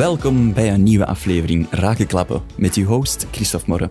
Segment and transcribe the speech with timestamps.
[0.00, 3.90] Welkom bij een nieuwe aflevering Rakenklappen met uw host Christophe Morre.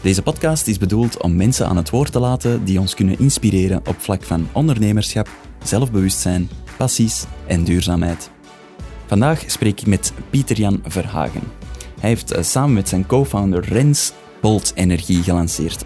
[0.00, 3.80] Deze podcast is bedoeld om mensen aan het woord te laten die ons kunnen inspireren
[3.86, 5.28] op vlak van ondernemerschap,
[5.64, 8.30] zelfbewustzijn, passies en duurzaamheid.
[9.06, 11.42] Vandaag spreek ik met Pieter-Jan Verhagen.
[12.00, 15.84] Hij heeft eh, samen met zijn co-founder Rens Bolt Energie gelanceerd.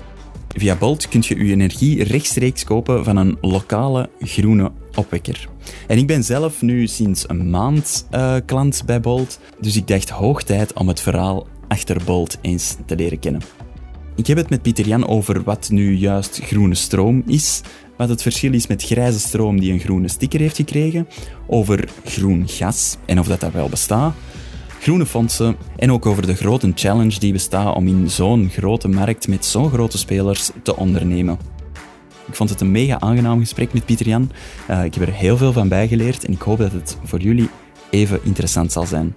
[0.48, 4.73] Via Bolt kunt je je energie rechtstreeks kopen van een lokale groene
[5.87, 10.11] En ik ben zelf nu sinds een maand uh, klant bij Bolt, dus ik dacht
[10.11, 13.42] hoog tijd om het verhaal achter Bolt eens te leren kennen.
[14.16, 17.61] Ik heb het met Pieter Jan over wat nu juist groene stroom is,
[17.97, 21.09] wat het verschil is met grijze stroom die een groene sticker heeft gekregen,
[21.47, 24.15] over groen gas en of dat dat wel bestaat,
[24.80, 29.28] groene fondsen en ook over de grote challenge die bestaat om in zo'n grote markt
[29.28, 31.58] met zo'n grote spelers te ondernemen.
[32.28, 34.30] Ik vond het een mega aangenaam gesprek met Pieter Jan.
[34.70, 37.48] Uh, ik heb er heel veel van bijgeleerd en ik hoop dat het voor jullie
[37.91, 39.14] even interessant zal zijn.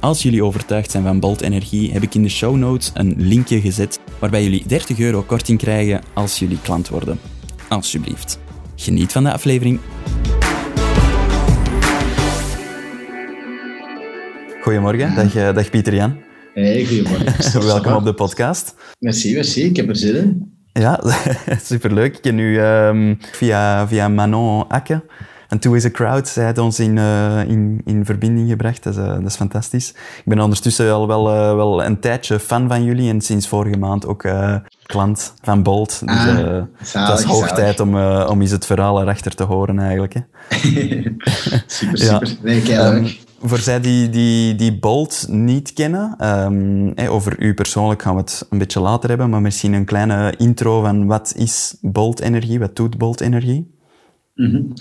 [0.00, 3.60] Als jullie overtuigd zijn van Bolt Energie, heb ik in de show notes een linkje
[3.60, 7.18] gezet waarbij jullie 30 euro korting krijgen als jullie klant worden.
[7.68, 8.38] Alsjeblieft.
[8.76, 9.80] Geniet van de aflevering.
[14.62, 16.16] Goedemorgen, dag, eh, dag Pieter Jan.
[16.54, 17.62] Hey, goedemorgen.
[17.66, 18.74] Welkom op de podcast.
[18.98, 19.64] Merci, merci.
[19.64, 20.58] Ik heb er zin in.
[20.80, 21.00] Ja,
[21.62, 22.16] superleuk.
[22.16, 25.02] Ik ken u um, via, via Manon Akke.
[25.48, 28.82] En Two is a Crowd, zij ons in, uh, in, in verbinding gebracht.
[28.82, 29.88] Dat is, uh, dat is fantastisch.
[29.90, 33.76] Ik ben ondertussen al wel, uh, wel een tijdje fan van jullie en sinds vorige
[33.76, 34.28] maand ook
[34.82, 36.00] klant van Bolt.
[36.00, 40.14] Dus ah, het is hoog tijd om, om eens het verhaal erachter te horen eigenlijk.
[40.14, 40.20] Hè.
[40.56, 42.04] super, super.
[42.04, 42.20] Ja.
[42.42, 43.08] Nee, um,
[43.42, 48.46] voor zij die, die, die Bolt niet kennen, um, over u persoonlijk gaan we het
[48.50, 52.76] een beetje later hebben, maar misschien een kleine intro van wat is Bolt Energie, wat
[52.76, 53.78] doet Bolt Energie?
[54.40, 54.72] Mm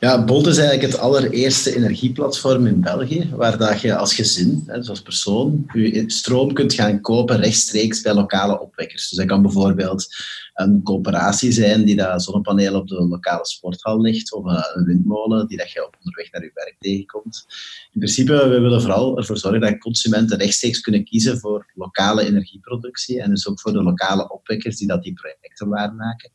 [0.00, 4.88] Ja, Bolt is eigenlijk het allereerste energieplatform in België, waar dat je als gezin, dus
[4.88, 9.08] als persoon, je stroom kunt gaan kopen rechtstreeks bij lokale opwekkers.
[9.08, 10.06] Dus dat kan bijvoorbeeld
[10.54, 15.58] een coöperatie zijn die dat zonnepanelen op de lokale sporthal ligt, of een windmolen die
[15.58, 17.46] dat je op onderweg naar je werk tegenkomt.
[17.92, 23.22] In principe, we willen vooral ervoor zorgen dat consumenten rechtstreeks kunnen kiezen voor lokale energieproductie
[23.22, 26.30] en dus ook voor de lokale opwekkers die dat die projecten waarmaken.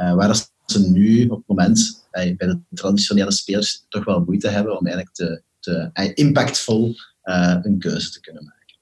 [0.00, 4.78] Uh, waar ze nu op het moment bij de traditionele spelers toch wel moeite hebben
[4.78, 6.94] om eigenlijk te, te impactvol
[7.24, 8.78] uh, een keuze te kunnen maken.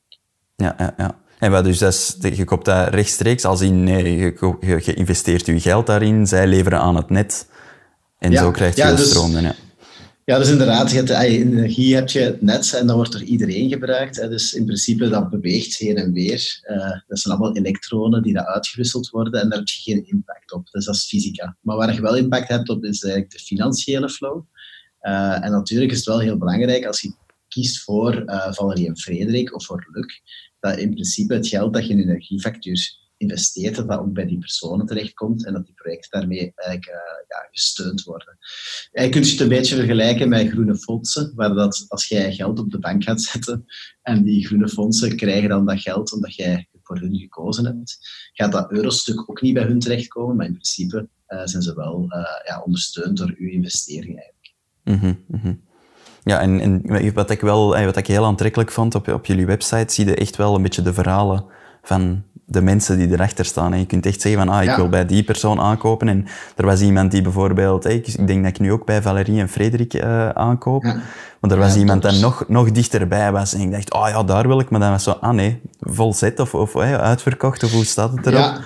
[0.56, 1.21] Ja, ja, ja.
[1.38, 5.47] En wat dus dat is, je koopt dat rechtstreeks, als in nee, je, je, investeert
[5.47, 7.47] je geld daarin, zij leveren aan het net
[8.19, 9.38] en zo krijg je ja, dus, stroom.
[9.38, 9.54] Ja.
[10.25, 14.16] Ja, dus inderdaad, je hebt, energie heb je net en dat wordt door iedereen gebruikt.
[14.16, 14.28] Hè.
[14.28, 16.62] Dus in principe, dat beweegt heen en weer.
[16.71, 20.53] Uh, dat zijn allemaal elektronen die daar uitgewisseld worden en daar heb je geen impact
[20.53, 20.71] op.
[20.71, 21.56] Dus dat is fysica.
[21.60, 24.44] Maar waar je wel impact hebt op, is eigenlijk de financiële flow.
[25.03, 27.15] Uh, en natuurlijk is het wel heel belangrijk als je
[27.49, 30.21] kiest voor uh, Valerie en Frederik of voor Luc,
[30.60, 34.87] dat in principe het geld dat je in energiefactuur investeert, dat ook bij die personen
[34.87, 36.94] terechtkomt en dat die projecten daarmee eigenlijk uh,
[37.28, 38.38] ja, gesteund worden.
[38.93, 42.71] Je kunt het een beetje vergelijken met groene fondsen, waar dat als jij geld op
[42.71, 43.65] de bank gaat zetten
[44.03, 47.99] en die groene fondsen krijgen dan dat geld omdat jij voor hun gekozen hebt,
[48.33, 52.06] gaat dat eurostuk ook niet bij hun terechtkomen, maar in principe uh, zijn ze wel
[52.44, 54.54] ja, ondersteund door uw investering eigenlijk.
[54.84, 55.60] Mm -hmm,
[56.22, 59.93] Ja, en, en, wat ik wel wat ik heel aantrekkelijk vond op, op jullie website,
[59.93, 61.44] zie je echt wel een beetje de verhalen
[61.83, 63.73] van de mensen die erachter staan.
[63.73, 66.09] En je kunt echt zeggen van, ah, ik wil bij die persoon aankopen.
[66.09, 66.27] En
[66.57, 69.95] er was iemand die bijvoorbeeld, ik denk dat ik nu ook bij Valerie en Frederik
[69.95, 70.83] uh, aankoop.
[70.83, 71.01] Ja.
[71.41, 73.55] Want er was iemand die nog, nog dichterbij was.
[73.55, 74.71] En ik dacht, oh ja, daar wil ik.
[74.71, 77.63] Maar dan was zo, ah nee, vol set of, of uitverkocht.
[77.63, 78.39] Of hoe staat het erop?
[78.39, 78.61] Ja.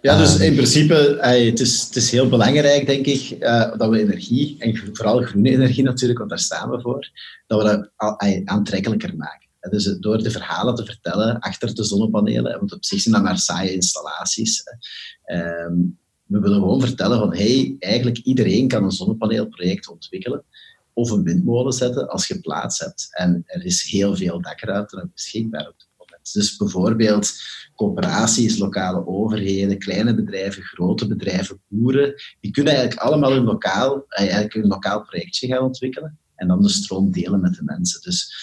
[0.00, 4.00] Ja, dus in principe, het, is, het is heel belangrijk, denk ik, uh, dat we
[4.00, 7.10] energie, en vooral groene energie natuurlijk, want daar staan we voor,
[7.46, 7.90] dat we dat
[8.44, 9.45] aantrekkelijker maken.
[9.70, 13.38] Dus door de verhalen te vertellen achter de zonnepanelen, want op zich zijn dat maar
[13.38, 14.62] saaie installaties.
[15.24, 15.74] Ehm,
[16.26, 20.44] we willen gewoon vertellen van, hey, eigenlijk iedereen kan een zonnepaneelproject ontwikkelen
[20.92, 23.08] of een windmolen zetten als je plaats hebt.
[23.10, 26.32] En er is heel veel dakruimte beschikbaar op dit moment.
[26.32, 27.32] Dus bijvoorbeeld
[27.74, 34.54] coöperaties, lokale overheden, kleine bedrijven, grote bedrijven, boeren, die kunnen eigenlijk allemaal een lokaal, eigenlijk
[34.54, 38.00] een lokaal projectje gaan ontwikkelen en dan de stroom delen met de mensen.
[38.00, 38.34] Dus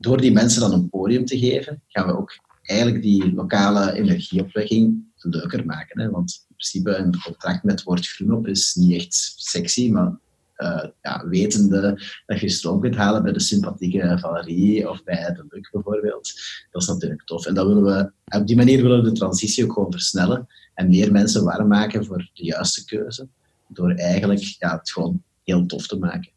[0.00, 5.04] door die mensen dan een podium te geven, gaan we ook eigenlijk die lokale energieopwekking
[5.16, 6.00] leuker maken.
[6.00, 6.10] Hè?
[6.10, 10.18] Want in principe een contract met woord groen op is niet echt sexy, maar
[10.56, 15.46] uh, ja, wetende dat je stroom kunt halen bij de sympathieke Valerie of bij de
[15.48, 16.32] Luc bijvoorbeeld,
[16.70, 17.46] dat is natuurlijk tof.
[17.46, 20.88] En dat willen we, op die manier willen we de transitie ook gewoon versnellen en
[20.88, 23.28] meer mensen warm maken voor de juiste keuze,
[23.68, 26.30] door eigenlijk ja, het gewoon heel tof te maken.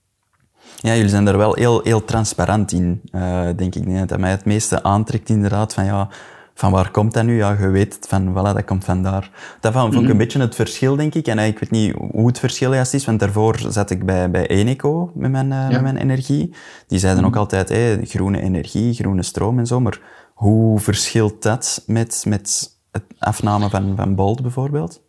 [0.81, 4.07] Ja, jullie zijn er wel heel, heel transparant in, uh, denk ik.
[4.07, 6.09] Dat mij het meeste aantrekt inderdaad van ja,
[6.53, 7.37] van waar komt dat nu?
[7.37, 9.31] Ja, je weet van, voilà, dat komt vandaar.
[9.59, 10.17] Dat vond ik een mhm.
[10.17, 11.27] beetje het verschil, denk ik.
[11.27, 14.47] En ik weet niet hoe het verschil juist is, want daarvoor zat ik bij, bij
[14.47, 16.53] Eneco met mijn, uh, met mijn energie.
[16.87, 19.79] Die zeiden mm ook altijd, hey, groene energie, groene stroom en zo.
[19.79, 19.99] Maar
[20.33, 25.01] hoe verschilt dat met, met het afname van, van Bolt bijvoorbeeld?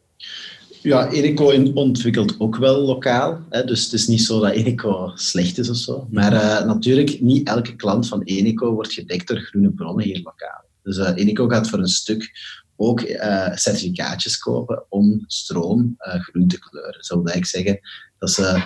[0.85, 3.45] Ja, Eneco ontwikkelt ook wel lokaal.
[3.51, 6.07] Hè, dus het is niet zo dat Eneco slecht is of zo.
[6.11, 10.65] Maar uh, natuurlijk, niet elke klant van Eneco wordt gedekt door groene bronnen hier lokaal.
[10.83, 12.31] Dus uh, Eneco gaat voor een stuk
[12.77, 17.05] ook uh, certificaatjes kopen om stroom groen te kleuren.
[17.05, 17.81] Zo wil ik zeggen
[18.19, 18.63] dat ze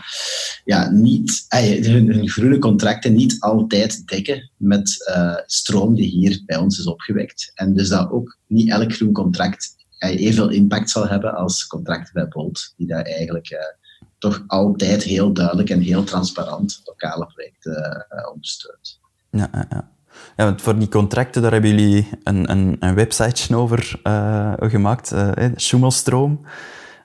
[0.64, 5.12] ja, niet, hun, groene contracten niet altijd dekken met
[5.46, 7.50] stroom die hier bij ons is opgewekt.
[7.54, 12.28] En dus dat ook niet elk groen contract evenveel impact zal hebben als contracten bij
[12.28, 13.76] Bolt, die daar eigenlijk
[14.18, 19.00] toch altijd heel duidelijk en heel transparant lokale projecten ondersteunt.
[19.30, 19.90] Ja, ja, ja.
[20.36, 25.14] Ja, want voor die contracten, daar hebben jullie een, een, een website over uh, gemaakt,
[25.54, 26.46] Schumelstroom.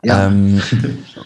[0.02, 0.26] Ja.
[0.26, 0.60] Um,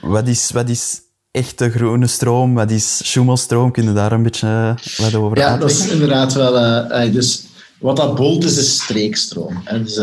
[0.01, 2.53] wat, is, wat is echte groene stroom?
[2.53, 3.71] Wat is Schumelstroom?
[3.71, 6.87] Kun je daar een beetje wat over Ja, dat is inderdaad wel...
[7.11, 7.45] dus
[7.79, 9.63] wat dat bolt is, is streekstroom.
[9.83, 9.97] Dus,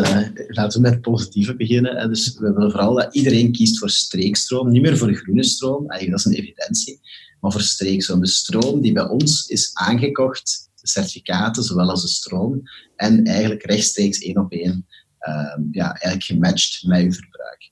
[0.48, 2.08] laten we met positieve beginnen.
[2.08, 5.86] Dus we willen vooral dat iedereen kiest voor streekstroom, niet meer voor groene stroom.
[5.86, 7.00] dat is een evidentie.
[7.40, 8.20] Maar voor streekstroom.
[8.20, 12.62] De stroom die bij ons is aangekocht de certificaten, zowel als de stroom,
[12.96, 14.86] en eigenlijk rechtstreeks één op één
[15.28, 17.70] uh, ja, eigenlijk gematcht met uw verbruik.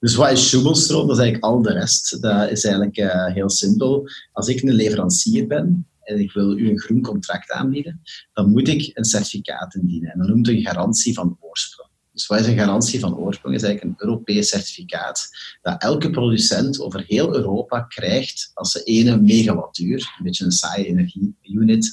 [0.00, 1.06] Dus wat is Schubelstroom?
[1.06, 2.22] Dat is eigenlijk al de rest.
[2.22, 4.08] Dat is eigenlijk uh, heel simpel.
[4.32, 8.00] Als ik een leverancier ben en ik wil u een groen contract aanbieden,
[8.32, 10.12] dan moet ik een certificaat indienen.
[10.12, 11.90] En dat noemt een garantie van oorsprong.
[12.12, 13.54] Dus wat is een garantie van oorsprong?
[13.54, 15.28] is eigenlijk een Europees certificaat
[15.62, 20.86] dat elke producent over heel Europa krijgt als ze 1 megawattuur, een beetje een saaie
[20.86, 21.90] energieunit,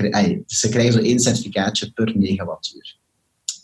[0.00, 2.96] uh, ze krijgen zo één certificaatje per megawattuur.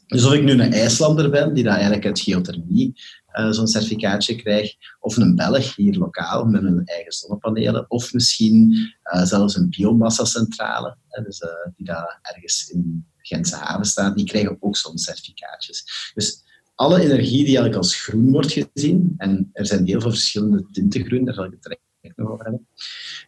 [0.07, 3.01] Dus of ik nu een IJslander ben, die daar eigenlijk uit geothermie
[3.35, 8.73] uh, zo'n certificaatje krijgt, of een Belg hier lokaal met een eigen zonnepanelen, of misschien
[9.15, 11.43] uh, zelfs een biomassa-centrale, dus,
[11.77, 16.11] die daar ergens in Gentse haven staan, die krijgen ook zo'n certificaatjes.
[16.15, 16.43] Dus
[16.75, 21.05] alle energie die eigenlijk als groen wordt gezien, en er zijn heel veel verschillende tinten
[21.05, 22.67] groen, daar zal ik het direct nog over hebben,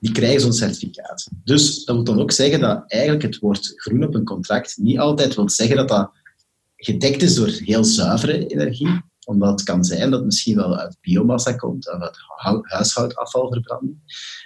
[0.00, 1.28] die krijgen zo'n certificaat.
[1.44, 4.98] Dus dat wil dan ook zeggen dat eigenlijk het woord groen op een contract niet
[4.98, 6.10] altijd wil zeggen dat dat
[6.76, 10.96] gedekt is door heel zuivere energie, omdat het kan zijn dat het misschien wel uit
[11.00, 12.16] biomassa komt, of uit
[12.62, 13.96] huishoudafvalverbranding.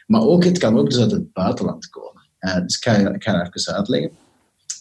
[0.07, 2.29] Maar ook, het kan ook dus uit het buitenland komen.
[2.41, 4.11] Uh, dus ik ga, ik ga even uitleggen.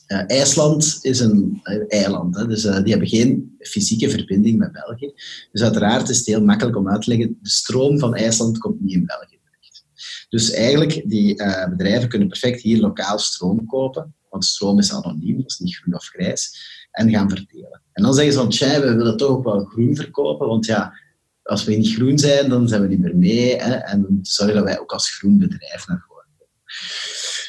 [0.07, 5.13] Uh, IJsland is een, eiland, hè, dus die hebben geen fysieke verbinding met België.
[5.51, 8.81] Dus uiteraard is het heel makkelijk om uit te leggen, de stroom van IJsland komt
[8.81, 9.85] niet in België terecht.
[10.29, 11.35] Dus eigenlijk, die
[11.69, 15.95] bedrijven kunnen perfect hier lokaal stroom kopen, want stroom is anoniem, dat is niet groen
[15.95, 16.57] of grijs,
[16.91, 17.81] en gaan verdelen.
[17.93, 20.99] En dan zeggen ze van, tja, we willen toch ook wel groen verkopen, want ja,
[21.43, 24.63] als we niet groen zijn, dan zijn we niet meer mee, hè, en zorgen dat
[24.63, 26.55] wij ook als groen bedrijf naar voren komen.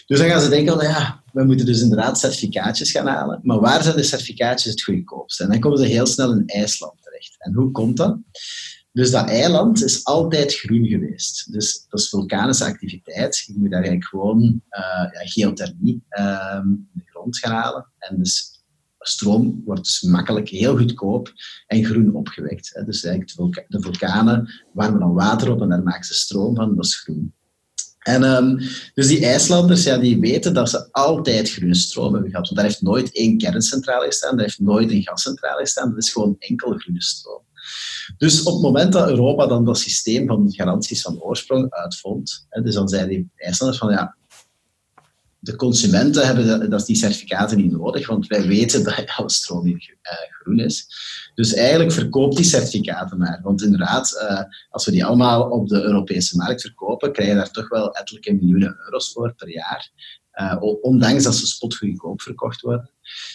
[0.06, 3.40] Dus dan gaan ze denken, ja, we moeten dus inderdaad certificaatjes gaan halen.
[3.42, 5.42] Maar waar zijn de certificaatjes het goedkoopste?
[5.42, 7.34] En dan komen ze heel snel in IJsland terecht.
[7.38, 8.18] En hoe komt dat?
[8.96, 11.52] Dus dat eiland is altijd groen geweest.
[11.52, 13.44] Dus dat is vulkanische activiteit.
[13.46, 17.86] Je moet daar eigenlijk gewoon uh, ja, geothermie uh, in de grond gaan halen.
[17.98, 18.65] En dus
[18.98, 21.32] stroom wordt dus makkelijk, heel goedkoop
[21.67, 22.82] en groen opgewekt.
[22.86, 26.84] Dus eigenlijk de, vulkanen warmen dan water op en daar maken ze stroom van, dat
[26.84, 27.34] is groen.
[27.98, 28.58] En um,
[28.94, 32.46] dus die IJslanders, ja, die weten dat ze altijd groene stroom hebben gehad.
[32.46, 35.91] Want daar heeft nooit één kerncentrale gestaan, daar heeft nooit een gascentrale gestaan.
[35.91, 37.44] Dat is gewoon enkel groene stroom.
[38.17, 42.63] Dus op het moment dat Europa dan dat systeem van garanties van oorsprong uitvond, hè,
[42.63, 44.17] dus dan zeiden die IJslanders van ja,
[45.46, 49.77] de consumenten hebben dat, die certificaten niet nodig, want wij weten dat alle stroom uh,
[50.41, 50.89] groen is.
[51.35, 53.41] Dus eigenlijk verkoopt die certificaten maar.
[53.43, 57.51] Want inderdaad, uh, als we die allemaal op de Europese markt verkopen, krijg je daar
[57.51, 59.91] toch wel ettelijke miljoenen euro's voor per jaar.
[60.35, 62.91] Uh, ondanks dat ze spotgoedkoop verkocht worden.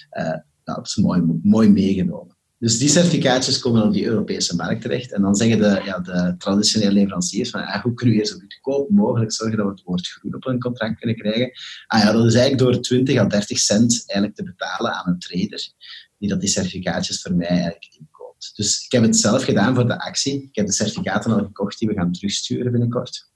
[0.10, 0.96] nou, dat is
[1.44, 2.36] mooi meegenomen.
[2.62, 5.12] Dus die certificaatjes komen op die Europese markt terecht.
[5.12, 8.39] En dan zeggen de, ja, de traditionele leveranciers van ah, hoe kunnen we hier zo
[8.39, 11.51] goedkoop mogelijk zorgen dat we het woord groen op een contract kunnen krijgen.
[11.88, 15.20] Ah ja, dat is eigenlijk door 20 à 30 cent eigenlijk te betalen aan een
[15.20, 15.72] trader
[16.18, 18.51] die dat die certificaatjes voor mij eigenlijk inkoopt.
[18.56, 20.44] Dus ik heb het zelf gedaan voor de actie.
[20.44, 23.31] Ik heb de certificaten al gekocht die we gaan terugsturen binnenkort.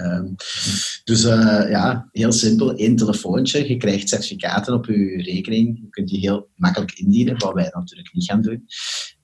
[0.00, 0.34] Um,
[1.04, 3.68] dus uh, ja, heel simpel, één telefoontje.
[3.68, 5.78] Je krijgt certificaten op je rekening.
[5.82, 8.66] Je kunt die heel makkelijk indienen, wat wij natuurlijk niet gaan doen.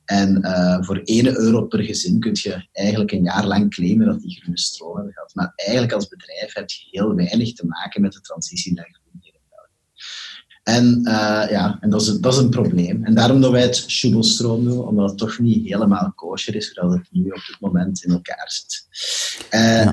[0.04, 4.20] En uh, voor 1 euro per gezin kun je eigenlijk een jaar lang claimen dat
[4.20, 5.34] die groene stroom hebben gehad.
[5.34, 9.20] Maar eigenlijk als bedrijf heb je heel weinig te maken met de transitie naar groen
[9.20, 9.98] hier in België.
[10.62, 13.04] En, uh, ja, en dat, is, dat is een probleem.
[13.04, 16.94] En daarom dat wij het Schubelstroom doen, omdat het toch niet helemaal kosher is, zoals
[16.94, 18.86] het nu op dit moment in elkaar zit.
[19.50, 19.90] Uh,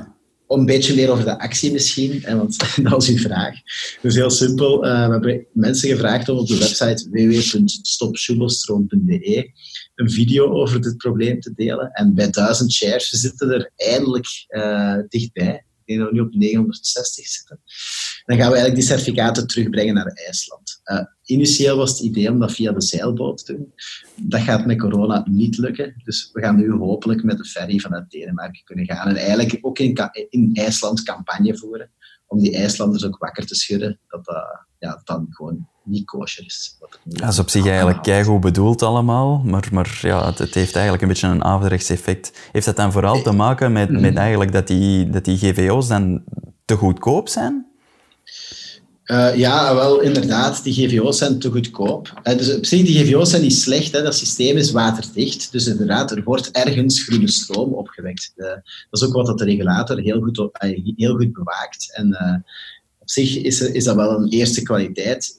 [0.48, 2.56] een beetje meer over de actie misschien, want
[2.90, 3.54] dat is uw vraag.
[4.02, 9.50] Dus heel simpel, uh, we hebben mensen gevraagd om op de website www.stopschubelstroom.be
[9.94, 11.90] een video over dit probleem te delen.
[11.92, 15.64] En bij 1000 shares zitten er eindelijk uh, dichtbij.
[15.84, 17.60] Ik denk dat we nu op 960 zitten.
[18.24, 20.80] Dan gaan we eigenlijk die certificaten terugbrengen naar IJsland.
[20.84, 23.72] Uh, initieel was het idee om dat via de zeilboot te doen.
[24.16, 25.94] Dat gaat met corona niet lukken.
[26.04, 29.08] Dus we gaan nu hopelijk met de ferry vanuit Denemarken kunnen gaan.
[29.08, 29.98] En eigenlijk ook in,
[30.30, 31.90] in IJsland campagne voeren.
[32.26, 36.78] Om die IJslanders ook wakker te schudden dat dat ja, dan gewoon niet kosher is.
[37.04, 41.02] Dat is op zich eigenlijk keigoed bedoeld allemaal, maar, maar ja, het, het, heeft eigenlijk
[41.02, 42.48] een beetje een averechts effect.
[42.52, 44.16] Heeft dat dan vooral te maken met, met mhm.
[44.16, 46.24] eigenlijk dat die, dat die GVO's dan
[46.64, 47.67] te goedkoop zijn?
[49.10, 52.20] Uh, ja, wel inderdaad, die GVO's zijn te goedkoop.
[52.24, 54.02] Uh, dus op zich, die GVO's zijn niet slecht, hè.
[54.02, 55.52] dat systeem is waterdicht.
[55.52, 58.32] Dus inderdaad, er wordt ergens groene stroom opgewekt.
[58.36, 58.46] Uh,
[58.90, 60.48] dat is ook wat dat de regulator heel goed,
[60.96, 61.96] heel goed bewaakt.
[61.96, 62.16] En
[62.98, 65.38] op zich is, is dat wel een eerste kwaliteit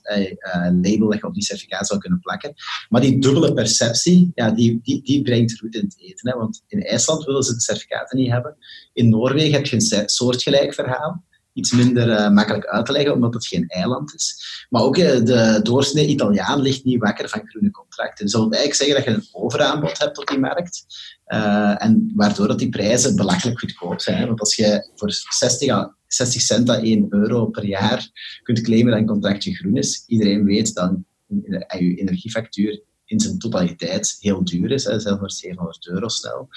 [0.82, 2.54] label dat je op die certificaat zou kunnen plakken.
[2.90, 6.32] Maar die dubbele perceptie, ja, die, die, die brengt roet in het eten.
[6.32, 6.38] Hè?
[6.38, 8.58] Want in IJsland willen ze de certificaten niet hebben.
[8.94, 11.28] In Noorwegen heb je een soortgelijk verhaal.
[11.54, 14.66] Iets minder uh, makkelijk uit te leggen, omdat het geen eiland is.
[14.70, 18.26] Maar ook uh, de doorsnee Italiaan ligt niet wakker van groene contracten.
[18.26, 20.86] Dus dat wil eigenlijk zeggen dat je een overaanbod hebt op die markt.
[21.28, 24.28] Uh, en waardoor dat die prijzen belachelijk goedkoop zijn.
[24.28, 28.10] Want als je voor 60 60 cent à 1 euro per jaar
[28.44, 30.04] kunt claimen dat een contractje groen is.
[30.08, 36.08] Iedereen weet dat je energiefactuur in zijn totaliteit heel duur is, zelfs voor 700 euro
[36.08, 36.48] snel.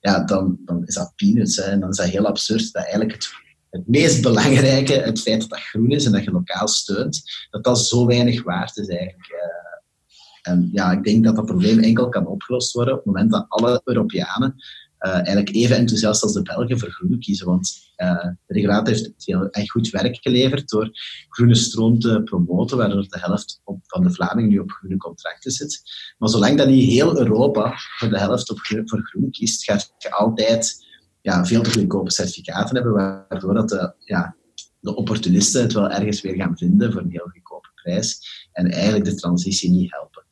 [0.00, 1.58] Ja, dan, dan is dat peanuts.
[1.58, 3.30] En dan is dat heel absurd dat eigenlijk het,
[3.72, 7.64] het meest belangrijke, het feit dat dat groen is en dat je lokaal steunt, dat
[7.64, 9.30] dat zo weinig waard is eigenlijk.
[9.30, 13.30] Uh, en ja, ik denk dat dat probleem enkel kan opgelost worden op het moment
[13.30, 14.54] dat alle Europeanen
[15.00, 17.46] uh, eigenlijk even enthousiast als de Belgen voor groen kiezen.
[17.46, 20.90] Want uh, de regulator heeft heel goed werk geleverd door
[21.28, 25.82] groene stroom te promoten, waardoor de helft van de Vlamingen nu op groene contracten zit.
[26.18, 30.10] Maar zolang dat niet heel Europa voor de helft op voor groen kiest, gaat je
[30.10, 30.90] altijd
[31.22, 34.36] ja, veel te goedkope certificaten hebben, waardoor dat de, ja,
[34.80, 38.18] de opportunisten het wel ergens weer gaan vinden voor een heel goedkope prijs
[38.52, 40.24] en eigenlijk de transitie niet helpen.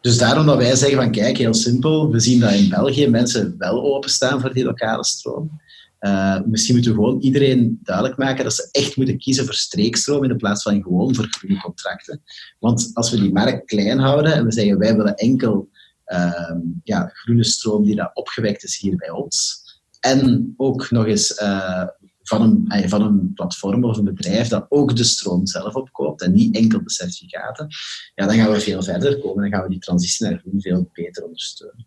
[0.00, 3.54] Dus daarom dat wij zeggen van kijk, heel simpel, we zien dat in België mensen
[3.58, 5.60] wel openstaan voor die lokale stroom.
[6.00, 10.24] Uh, misschien moeten we gewoon iedereen duidelijk maken dat ze echt moeten kiezen voor streekstroom
[10.24, 12.22] in plaats van gewoon voor groene contracten.
[12.58, 15.68] Want als we die markt klein houden en we zeggen wij willen enkel
[16.06, 16.52] uh,
[16.84, 19.62] ja, groene stroom die daar opgewekt is hier bij ons,
[20.00, 21.84] en ook nog eens uh,
[22.22, 26.32] van een, van een platform of een bedrijf dat ook de stroom zelf opkoopt en
[26.32, 27.68] niet enkel de certificaten,
[28.14, 29.42] ja, dan gaan we veel verder komen.
[29.42, 31.86] Dan gaan we die transitie naar groen veel beter ondersteunen.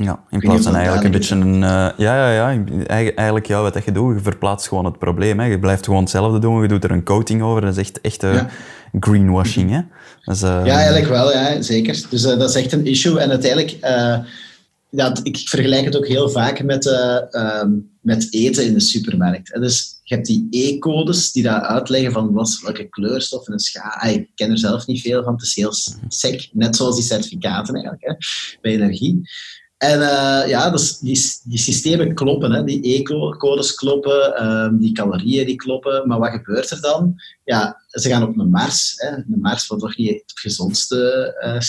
[0.00, 1.54] Ja, in plaats van eigenlijk een beetje een...
[1.54, 2.64] Uh, ja, ja, ja.
[2.86, 5.40] Eigenlijk, ja, wat je doet, je verplaatst gewoon het probleem.
[5.40, 5.46] Hè.
[5.46, 7.60] Je blijft gewoon hetzelfde doen, je doet er een coating over.
[7.60, 8.42] Dat is echt, echt uh,
[9.00, 9.70] greenwashing.
[9.70, 9.80] Hè.
[10.24, 10.60] Dat is, uh...
[10.64, 12.06] Ja, eigenlijk wel, ja, zeker.
[12.10, 13.18] Dus dat is echt een issue.
[13.18, 13.70] En uiteindelijk
[14.96, 17.64] ja, ik vergelijk het ook heel vaak met, uh,
[18.00, 19.60] met eten in de supermarkt.
[19.60, 23.88] dus je hebt die E-codes die daar uitleggen van wat, welke kleurstof en scha.
[23.88, 25.72] Ah, ik ken er zelf niet veel van, het is heel
[26.08, 26.48] sec.
[26.52, 28.14] Net zoals die certificaten eigenlijk, hè,
[28.60, 29.20] bij energie.
[29.82, 32.64] En uh, ja, dus die, die systemen kloppen, hè.
[32.64, 36.08] die eco-codes kloppen, um, die calorieën die kloppen.
[36.08, 37.14] Maar wat gebeurt er dan?
[37.44, 39.16] Ja, ze gaan op een Mars, hè.
[39.16, 41.60] een Mars wat toch niet het gezondste uh,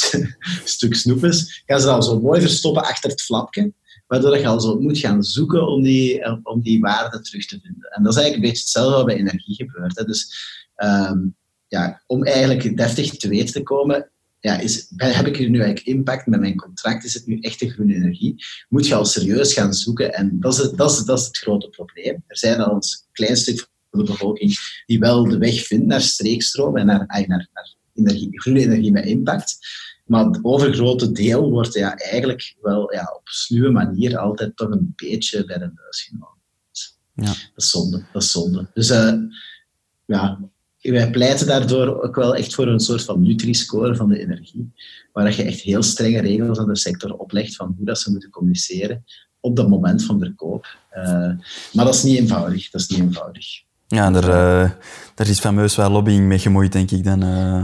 [0.75, 3.73] stuk snoep is, gaan ze dan zo mooi verstoppen achter het flapje.
[4.07, 7.59] Waardoor je al zo moet gaan zoeken om die, eh, om die waarde terug te
[7.61, 7.89] vinden.
[7.91, 9.97] En dat is eigenlijk een beetje hetzelfde wat bij energie gebeurt.
[9.97, 10.03] Hè.
[10.03, 10.35] Dus
[10.83, 11.35] um,
[11.67, 14.11] ja, om eigenlijk deftig te weten te komen,
[14.43, 17.03] ja, is, heb ik hier nu eigenlijk impact met mijn contract?
[17.03, 18.45] Is het nu echte groene energie?
[18.69, 20.13] Moet je al serieus gaan zoeken?
[20.13, 22.23] En dat is het, dat is, dat is het grote probleem.
[22.27, 22.81] Er zijn al een
[23.11, 27.27] klein stuk van de bevolking die wel de weg vindt naar streekstroom en naar, naar,
[27.27, 29.57] naar energie, groene energie met impact.
[30.05, 34.93] Maar het overgrote deel wordt ja, eigenlijk wel ja, op sluwe manier altijd toch een
[34.95, 36.37] beetje bij de neus genomen.
[37.15, 37.25] Ja.
[37.25, 38.05] Dat is zonde.
[38.13, 38.67] Dat is zonde.
[38.73, 39.13] Dus uh,
[40.05, 40.39] ja,
[40.91, 44.71] wij pleiten daardoor ook wel echt voor een soort van Nutri-score van de energie,
[45.11, 48.29] waar je echt heel strenge regels aan de sector oplegt van hoe dat ze moeten
[48.29, 49.03] communiceren
[49.39, 50.77] op dat moment van verkoop.
[50.97, 51.03] Uh,
[51.73, 52.69] maar dat is niet eenvoudig.
[52.69, 53.45] Dat is niet eenvoudig.
[53.87, 54.23] Ja, daar,
[54.63, 54.71] uh,
[55.15, 57.23] daar is fameus wel lobbying mee gemoeid, denk ik dan.
[57.23, 57.63] Uh...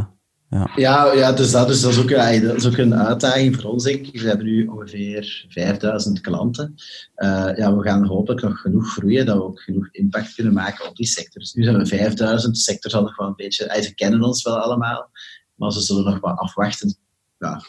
[0.50, 2.10] Ja, ja, ja dus dat, dus dat, is ook,
[2.44, 4.22] dat is ook een uitdaging voor ons, denk ik.
[4.22, 6.76] We hebben nu ongeveer 5000 klanten.
[7.16, 10.88] Uh, ja, we gaan hopelijk nog genoeg groeien, dat we ook genoeg impact kunnen maken
[10.88, 11.42] op die sector.
[11.42, 13.82] Dus nu zijn we 5000, de sector zal nog wel een beetje...
[13.82, 15.10] Ze kennen ons wel allemaal,
[15.56, 16.96] maar ze zullen nog wat afwachten.
[17.40, 17.62] Ja,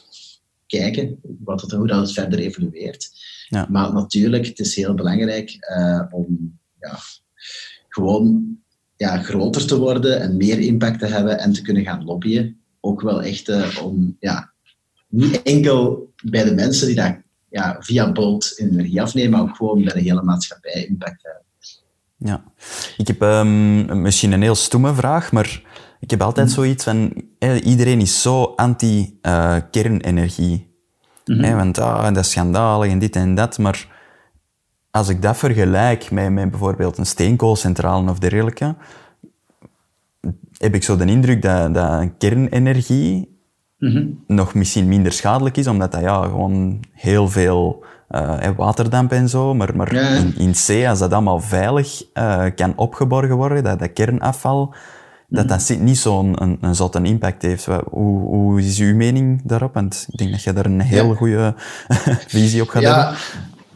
[0.66, 3.10] kijken wat het, hoe dat het verder evolueert.
[3.48, 3.66] Ja.
[3.70, 6.98] Maar natuurlijk, het is heel belangrijk uh, om ja,
[7.88, 8.58] gewoon
[8.96, 13.00] ja, groter te worden en meer impact te hebben en te kunnen gaan lobbyen ook
[13.00, 14.50] wel echt uh, om, ja,
[15.08, 17.16] niet enkel bij de mensen die dat
[17.48, 21.42] ja, via Bolt energie afnemen, maar ook gewoon bij de hele maatschappij impact hebben.
[22.16, 22.44] Ja,
[22.96, 25.62] ik heb um, misschien een heel stomme vraag, maar
[26.00, 26.52] ik heb altijd mm.
[26.52, 27.24] zoiets van,
[27.62, 30.68] iedereen is zo anti-kernenergie.
[31.24, 31.56] Uh, mm -hmm.
[31.56, 33.88] want ah, dat is schandalig en dit en dat, maar
[34.90, 38.74] als ik dat vergelijk met, met bijvoorbeeld een steenkoolcentrale of dergelijke,
[40.60, 43.38] heb ik zo de indruk dat, dat kernenergie
[43.78, 44.06] mhm.
[44.26, 49.54] nog misschien minder schadelijk is, omdat dat ja, gewoon heel veel uh, waterdamp en zo,
[49.54, 53.92] maar, maar in, in C, als dat allemaal veilig uh, kan opgeborgen worden, dat, dat
[53.92, 54.74] kernafval,
[55.28, 55.58] dat mhm.
[55.58, 57.66] dat niet zo'n een, een zotte impact heeft.
[57.66, 59.74] Hoe, hoe is uw mening daarop?
[59.74, 61.54] Want ik denk dat je daar een heel goede
[62.34, 63.16] visie op gaat hebben.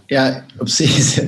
[0.06, 1.18] Ja, op zich.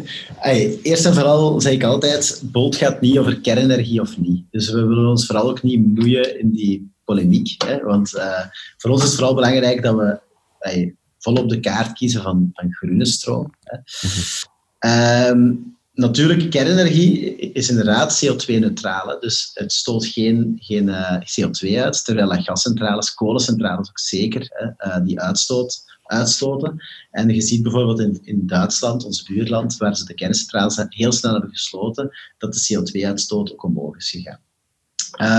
[0.83, 4.45] eerst en vooral zeg ik altijd: Bolt gaat niet over kernenergie of niet.
[4.51, 7.63] Dus we willen ons vooral ook niet moeien in die polemiek.
[7.65, 8.41] Hè, want uh,
[8.77, 10.21] voor ons is het vooral belangrijk dat we
[10.61, 13.55] ay, vol op de kaart kiezen van, van groene stroom.
[13.61, 15.29] Hè.
[15.31, 19.21] Um, natuurlijk, kernenergie is inderdaad CO2-neutraal.
[19.21, 25.05] Dus het stoot geen, geen eh, CO2 uit, terwijl gascentrales, kolencentrales ook zeker hè, uh,
[25.05, 26.83] die uitstoot uitstoten.
[27.11, 31.33] En je ziet bijvoorbeeld in, in Duitsland, ons buurland, waar ze de kerncentrales heel snel
[31.33, 34.41] hebben gesloten, dat de CO2-uitstoot ook omhoog is gegaan.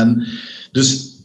[0.09, 0.23] Um,
[0.71, 1.15] dus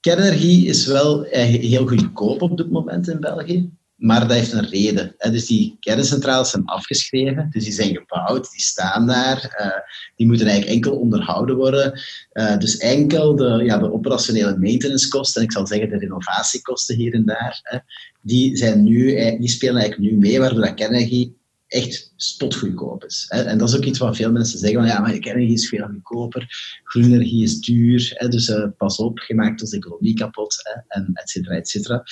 [0.00, 3.70] kernenergie is wel heel goedkoop op dit moment in België.
[4.00, 5.14] Maar dat heeft een reden.
[5.18, 9.56] Dus die kerncentrales zijn afgeschreven, dus die zijn gebouwd, die staan daar.
[9.60, 12.00] Uh, die moeten eigenlijk enkel onderhouden worden.
[12.32, 17.14] Uh, dus enkel de, ja, de operationele maintenancekosten, en ik zal zeggen de renovatiekosten hier
[17.14, 17.78] en daar, hè,
[18.22, 23.26] die, zijn nu, die spelen eigenlijk nu mee, waardoor dat kernenergie echt spotgoedkoop is.
[23.28, 25.86] En dat is ook iets wat veel mensen zeggen, van, ja, maar kernenergie is veel
[25.86, 26.46] goedkoper,
[26.84, 30.56] groene energie is duur, dus pas op, je maakt onze economie kapot,
[30.88, 32.02] en et cetera, et cetera.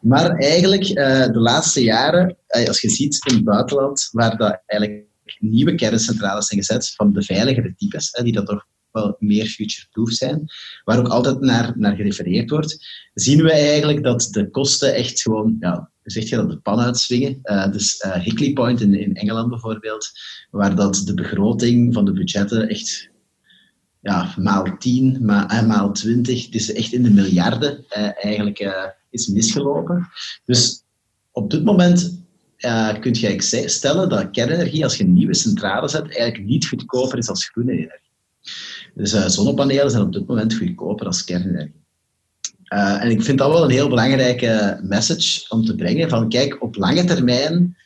[0.00, 4.62] Maar eigenlijk, uh, de laatste jaren, uh, als je ziet in het buitenland, waar dat
[4.66, 5.08] eigenlijk
[5.38, 10.44] nieuwe kerncentrales zijn gezet van de veiligere types, die dat toch wel meer future-proof zijn,
[10.84, 15.56] waar ook altijd naar, naar gerefereerd wordt, zien we eigenlijk dat de kosten echt gewoon,
[15.60, 17.38] ja, zeg je dat, de pan uitswingen.
[17.42, 20.10] Uh, dus uh, Hickley Point in, in Engeland bijvoorbeeld,
[20.50, 23.10] waar dat de begroting van de budgetten echt
[24.00, 27.84] ja, maal 10, maal, maal 20, dus echt in de miljarden
[28.14, 28.58] eigenlijk
[29.10, 30.08] is misgelopen.
[30.44, 30.82] Dus
[31.32, 32.18] op dit moment
[32.58, 37.28] uh, kun je stellen dat kernenergie, als je nieuwe centrales hebt, eigenlijk niet goedkoper is
[37.28, 38.10] als groene energie.
[38.94, 41.78] Dus uh, zonnepanelen zijn op dit moment goedkoper als kernenergie.
[42.74, 46.08] Uh, en ik vind dat wel een heel belangrijke message om te brengen.
[46.08, 47.76] Van kijk, op lange termijn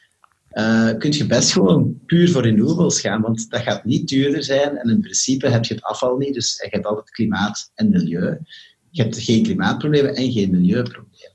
[0.52, 4.76] uh, kun je best gewoon puur voor renewables gaan, want dat gaat niet duurder zijn.
[4.76, 8.38] En in principe heb je het afval niet, dus je hebt altijd klimaat en milieu.
[8.94, 11.32] Je hebt geen klimaatproblemen en geen milieuproblemen.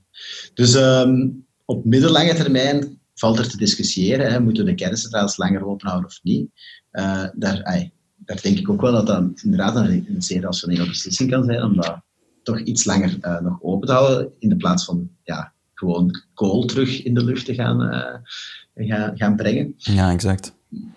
[0.54, 4.32] Dus um, op middellange termijn valt er te discussiëren.
[4.32, 4.40] Hè.
[4.40, 6.50] Moeten we de kerncentrales langer open houden of niet?
[6.92, 11.32] Uh, daar, daar denk ik ook wel dat dat inderdaad een, een zeer rationele beslissing
[11.32, 12.02] kan zijn om dat
[12.44, 16.66] toch iets langer uh, nog open te houden, in de plaats van ja, gewoon kool
[16.66, 19.74] terug in de lucht te gaan, uh, gaan, gaan brengen.
[19.78, 20.54] Ja, exact.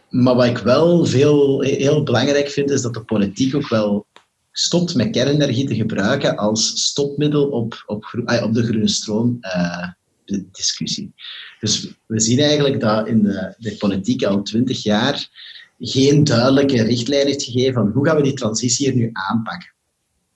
[0.09, 4.07] Maar wat ik wel veel, heel belangrijk vind, is dat de politiek ook wel
[4.53, 9.89] stopt met kernenergie te gebruiken als stopmiddel op, op, op de groene stroom uh,
[10.53, 11.15] discussie.
[11.61, 15.29] Dus we zien eigenlijk dat in de, de politiek al twintig jaar
[15.79, 19.71] geen duidelijke richtlijn heeft gegeven van hoe gaan we die transitie hier nu aanpakken.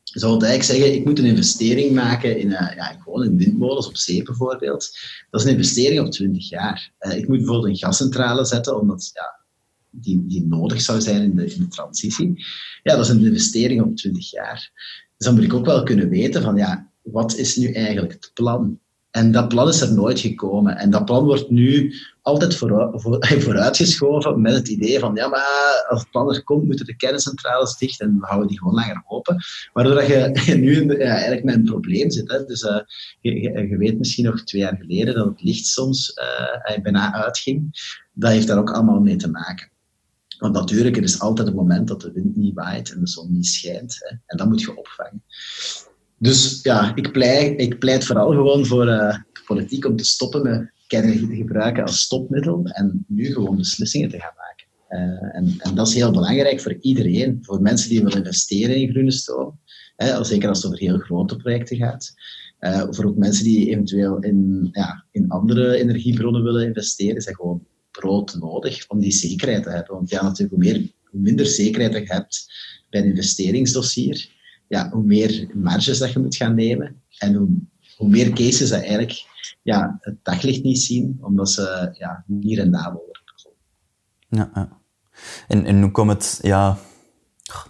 [0.02, 3.86] Je zou eigenlijk zeggen, ik moet een investering maken in, uh, ja, gewoon in windmolens
[3.86, 4.98] op zee bijvoorbeeld.
[5.30, 6.92] Dat is een investering op 20 jaar.
[7.00, 9.45] Uh, ik moet bijvoorbeeld een gascentrale zetten, omdat ja,
[10.00, 12.44] die, die nodig zou zijn in de, transitie.
[12.82, 14.70] Ja, dat is een investering op 20 jaar.
[15.16, 18.30] Dus dan moet ik ook wel kunnen weten van, ja, wat is nu eigenlijk het
[18.34, 18.78] plan?
[19.16, 20.76] En dat plan is er nooit gekomen.
[20.76, 23.02] En dat plan wordt nu altijd vooruit,
[23.44, 27.76] vooruitgeschoven met het idee van, ja, maar als het plan er komt, moeten de kerncentrales
[27.76, 29.36] dicht en we houden die gewoon langer open.
[29.72, 32.30] Waardoor je nu ja, eigenlijk met een probleem zit.
[32.30, 32.44] Hè.
[32.44, 32.78] Dus uh,
[33.20, 36.18] je, weet misschien nog twee jaar geleden dat het licht soms
[36.68, 37.70] uh, bijna uitging.
[38.12, 39.70] Dat heeft daar ook allemaal mee te maken.
[40.38, 43.32] Want natuurlijk, er is altijd een moment dat de wind niet waait en de zon
[43.32, 43.96] niet schijnt.
[43.98, 45.22] Hè, en dat moet je opvangen.
[46.18, 50.72] dus ja, ik pleit, ik pleit vooral gewoon voor uh, politiek om te stoppen met
[50.86, 54.66] kernenergie te gebruiken als stopmiddel en nu gewoon beslissingen te gaan maken.
[54.88, 58.90] Uh, en, en, dat is heel belangrijk voor iedereen, voor mensen die willen investeren in
[58.90, 59.58] groene stroom,
[59.96, 62.14] hè, zeker als het over heel grote projecten gaat.
[62.60, 67.66] Uh, voor ook mensen die eventueel in, ja, in andere energiebronnen willen investeren, is gewoon
[68.00, 69.94] brood nodig om die zekerheid te hebben.
[69.94, 72.52] Want ja, natuurlijk, hoe, meer, hoe minder zekerheid je hebt
[72.90, 74.30] bij een investeringsdossier,
[74.68, 77.48] ja, hoe meer marges dat je moet gaan nemen en hoe,
[77.96, 79.24] hoe meer cases dat eigenlijk
[79.62, 83.24] ja, het daglicht niet zien, omdat ze ja, niet rendabel worden.
[84.28, 84.80] Ja, ja.
[85.48, 86.78] En, en hoe komt het, ja,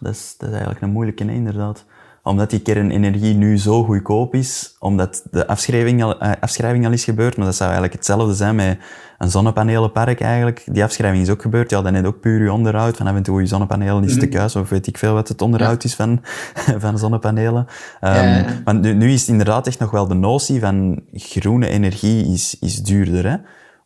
[0.00, 1.84] dat is, dat is eigenlijk een moeilijke, inderdaad
[2.26, 7.04] omdat die kernenergie nu zo goedkoop is, omdat de afschrijving al, uh, afschrijving al is
[7.04, 8.78] gebeurd, maar dat zou eigenlijk hetzelfde zijn met
[9.18, 10.62] een zonnepanelenpark eigenlijk.
[10.66, 13.22] Die afschrijving is ook gebeurd, ja, dan net ook puur je onderhoud, van af en
[13.22, 14.28] toe je zonnepanelen is te mhm.
[14.28, 16.20] kuis, of weet ik veel wat het onderhoud is van,
[16.84, 17.66] van zonnepanelen.
[18.00, 22.32] Um, Maar nu, nu, is het inderdaad echt nog wel de notie van groene energie
[22.32, 23.36] is, is duurder, hè?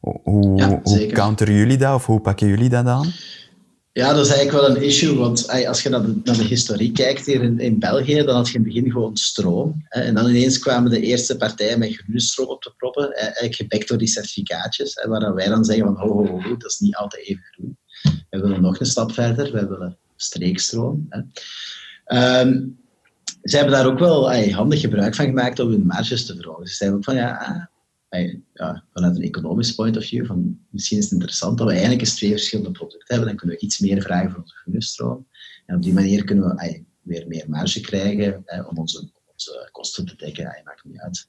[0.00, 3.06] Hoe, hoe counteren jullie dat, of hoe pakken jullie dat aan?
[3.92, 6.92] Ja, dat is eigenlijk wel een issue, want als je naar de, naar de historie
[6.92, 9.84] kijkt hier in, in België, dan had je in het begin gewoon stroom.
[9.84, 13.54] Hè, en dan ineens kwamen de eerste partijen met groene stroom op te proppen, eigenlijk
[13.54, 16.78] gebekt door die certificaatjes, hè, waar wij dan zeggen van, ho, ho, ho, dat is
[16.78, 17.78] niet altijd even groen.
[18.30, 21.06] We willen nog een stap verder, we willen streekstroom.
[21.08, 22.40] Hè.
[22.40, 22.78] Um,
[23.42, 26.66] ze hebben daar ook wel handig gebruik van gemaakt om hun marges te verhogen.
[26.66, 27.69] Ze zeiden ook van, ja,
[28.92, 32.14] vanuit een economisch point of view, van, misschien is het interessant dat we eigenlijk eens
[32.14, 33.26] twee verschillende producten hebben.
[33.26, 35.24] Dan kunnen we iets meer vragen voor onze groene
[35.66, 40.16] En op die manier kunnen we weer meer marge krijgen om onze, onze kosten te
[40.16, 40.42] dekken.
[40.42, 41.28] Ja, maakt niet uit.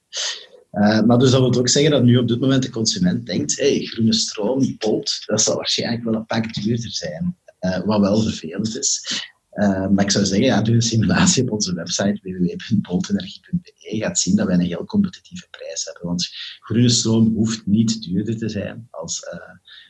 [0.72, 3.58] Uh, maar dus dat wil ook zeggen dat nu op dit moment de consument denkt,
[3.58, 7.36] hey, groene stroom, Bolt, dat zal waarschijnlijk wel een pak duurder zijn.
[7.60, 9.22] Uh, wat wel vervelend is.
[9.54, 13.72] Uh, maar ik zou zeggen, ja, doe een simulatie op onze website www.boltenergie.be.
[13.76, 16.06] Je gaat zien dat wij een heel competitieve prijs hebben.
[16.06, 16.28] Want
[16.60, 19.40] groene stroom hoeft niet duurder te zijn als, uh,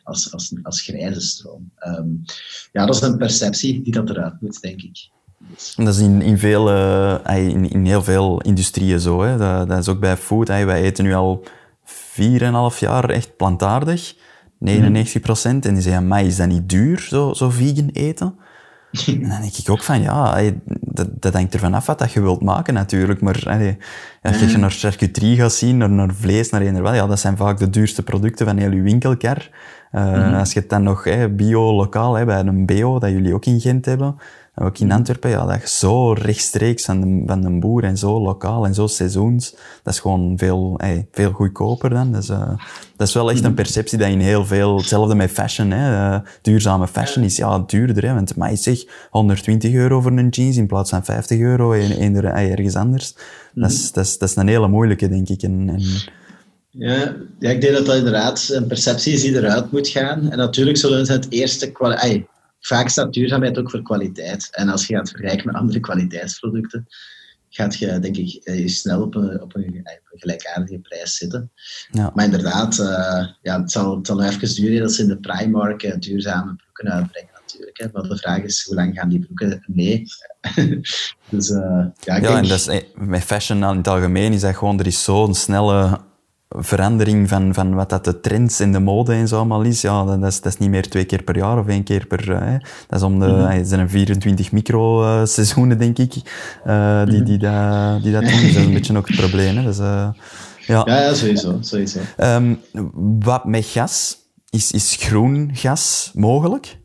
[0.03, 1.73] als, als, als grijze stroom.
[1.87, 2.23] Um,
[2.73, 5.11] ja, dat is een perceptie die dat eruit moet, denk ik.
[5.51, 5.75] Dus.
[5.77, 9.23] Dat is in, in, veel, uh, in, in, heel veel industrieën zo.
[9.23, 9.37] Hè.
[9.37, 10.49] Dat, dat is ook bij food.
[10.49, 10.65] Hè.
[10.65, 11.45] Wij eten nu al
[11.85, 14.15] 4,5 jaar echt plantaardig.
[14.59, 15.67] 99 procent.
[15.67, 18.35] En die zeggen, maar is dat niet duur, zo, zo vegan eten?
[18.93, 20.41] En dan denk ik ook van, ja,
[20.81, 23.21] dat, dat hangt ervan af wat dat je wilt maken natuurlijk.
[23.21, 23.77] Maar allee,
[24.23, 27.37] als je naar charcuterie gaat zien, naar, naar vlees, naar eender wel, ja, dat zijn
[27.37, 29.51] vaak de duurste producten van heel je winkelkar.
[29.93, 33.45] Uh, Als je het dan nog bio, lokaal, hè, bij een BO, dat jullie ook
[33.45, 34.17] in Gent hebben,
[34.55, 38.67] ook in Antwerpen, ja, dat zo rechtstreeks van de, van de boer en zo lokaal
[38.67, 42.13] en zo seizoens, dat is gewoon veel, hey, veel goedkoper dan.
[42.13, 42.49] Dus, uh,
[42.97, 46.21] dat is wel echt een perceptie dat in heel veel, hetzelfde met fashion, hè, uh,
[46.43, 50.67] duurzame fashion is ja duurder, hè, want mij zeg 120 euro voor een jeans in
[50.67, 53.15] plaats van 50 euro in, in, ergens anders.
[53.55, 55.43] Dat, is, dat, is, dat is een hele moeilijke, denk ik.
[55.43, 55.83] En, en
[56.71, 60.31] ja, ja, ik denk dat dat inderdaad een perceptie is die eruit moet gaan.
[60.31, 61.73] En natuurlijk zullen ze het eerste
[62.63, 64.49] vaak staat duurzaamheid ook voor kwaliteit.
[64.51, 66.87] En als je gaat vergelijken met andere kwaliteitsproducten,
[67.49, 71.51] gaat je, denk ik, eh, snel op een, op een, gelijkaardige prijs zitten.
[71.91, 72.11] Ja.
[72.15, 75.83] Maar inderdaad, uh, ja, het, zal, het zal even duren dat ze in de Primark
[75.83, 77.79] uh, duurzame broeken uitbrengen natuurlijk.
[77.79, 77.87] Hè.
[77.93, 80.05] Maar de vraag is, hoe lang gaan die broeken mee?
[81.31, 84.79] dus, uh, ja, ja en dat is, met fashion in het algemeen is dat gewoon,
[84.79, 86.01] er is zo'n snelle
[86.55, 90.05] verandering van, van wat dat de trends in de mode en zo allemaal is, ja,
[90.05, 92.29] dat is, dat is niet meer twee keer per jaar of één keer per...
[92.29, 92.53] Uh,
[92.87, 93.27] dat is om de...
[93.27, 93.65] Mm -hmm.
[93.65, 96.15] zijn 24 micro-seizoenen, denk ik,
[96.67, 98.41] uh, die, die, dat, die dat doen.
[98.41, 99.57] Dus dat is een beetje ook het probleem.
[99.57, 99.63] Hè.
[99.63, 100.09] Dus, uh,
[100.67, 100.83] ja.
[100.85, 101.59] ja, sowieso.
[101.61, 101.99] sowieso.
[102.17, 102.61] Um,
[103.21, 104.17] wat met gas?
[104.51, 106.81] Is, is groen gas mogelijk?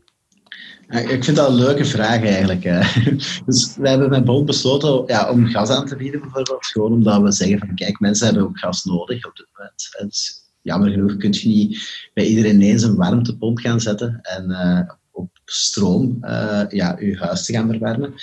[0.88, 2.62] Ik vind dat een leuke vraag eigenlijk.
[3.46, 6.66] Dus we hebben met Bond besloten ja, om gas aan te bieden, bijvoorbeeld.
[6.66, 10.46] Gewoon omdat we zeggen van kijk, mensen hebben ook gas nodig op dit moment.
[10.62, 15.30] Jammer genoeg kun je niet bij iedereen ineens een warmtepomp gaan zetten en uh, op
[15.44, 18.14] stroom uh, ja, je huis te gaan verwarmen.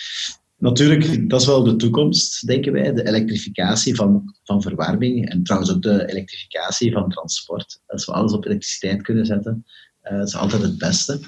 [0.58, 2.93] Natuurlijk, dat is wel de toekomst, denken wij.
[2.93, 7.82] De elektrificatie van, van verwarming en trouwens ook de elektrificatie van transport.
[7.88, 9.65] Als we alles op elektriciteit kunnen zetten,
[10.04, 11.19] uh, is altijd het beste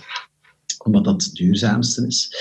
[0.83, 2.31] omdat dat het duurzaamste is.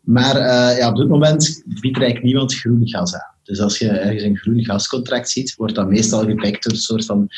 [0.00, 3.34] Maar uh, ja, op dit moment biedt eigenlijk niemand groen gas aan.
[3.42, 7.04] Dus als je ergens een groen gascontract ziet, wordt dat meestal gebackt door een soort
[7.04, 7.28] van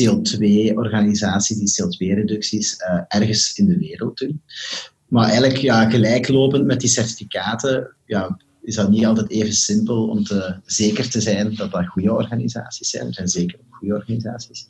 [0.00, 4.42] CO2-organisatie die CO2-reducties uh, eh, ergens in de wereld doen.
[5.08, 10.24] Maar eigenlijk ja, gelijklopend met die certificaten ja, is dat niet altijd even simpel om
[10.24, 13.06] te, zeker te zijn dat dat goede organisaties zijn.
[13.06, 14.66] Er zijn zeker goede organisaties.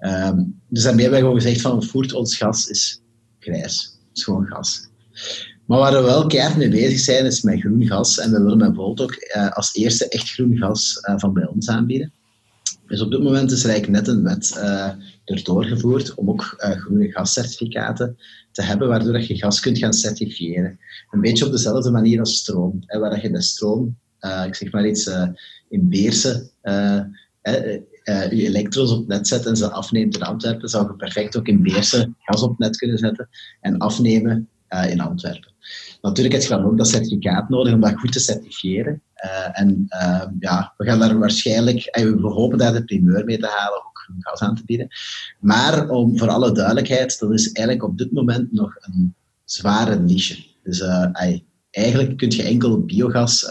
[0.00, 3.00] Um, dus daarmee hebben we gewoon gezegd van voert ons gas is
[3.38, 4.88] grijs schoon gas.
[5.66, 8.18] Maar waar we wel keihard mee bezig zijn, is met groen gas.
[8.18, 11.46] En we willen met Volt ook uh, als eerste echt groen gas uh, van bij
[11.46, 12.12] ons aanbieden.
[12.86, 14.90] Dus op dit moment is er eigenlijk net een wet uh,
[15.24, 18.16] erdoor gevoerd om ook groene gascertificaten
[18.52, 20.78] te hebben, waardoor je gas kunt gaan certifiëren.
[21.10, 22.82] Een beetje op dezelfde manier als stroom.
[22.86, 23.98] Hè, waar je de stroom,
[24.46, 25.10] ik zeg maar iets,
[25.68, 26.50] in Beersen
[28.08, 31.48] uh, je elektro's op net zet en ze afneemt in Antwerpen, zou je perfect ook
[31.48, 33.28] in Beersen gas op net kunnen zetten
[33.60, 35.52] en afnemen uh, in Antwerpen.
[36.00, 39.02] Natuurlijk heb je dan ook dat certificaat nodig om dat goed te certifiëren.
[39.24, 39.86] Uh, en
[40.40, 44.40] ja, we gaan daar waarschijnlijk, we hopen daar de primeur mee te halen, ook gas
[44.40, 44.88] aan te bieden.
[45.40, 50.44] Maar om, voor alle duidelijkheid, dat is eigenlijk op dit moment nog een zware niche.
[50.62, 50.82] Dus
[51.70, 53.48] eigenlijk kun je enkel biogas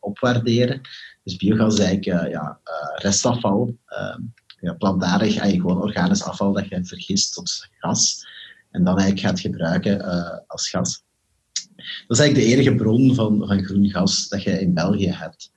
[0.00, 0.80] opwaarderen.
[1.30, 4.16] Dus biogas is eigenlijk uh, ja, uh, restafval, uh,
[4.60, 8.26] ja, plantaardig, eigenlijk gewoon organisch afval dat je vergist tot gas.
[8.70, 11.04] En dan eigenlijk gaat gebruiken eh, als gas.
[12.06, 15.52] Dat is eigenlijk de enige bron van, van groen gas dat je in België hebt.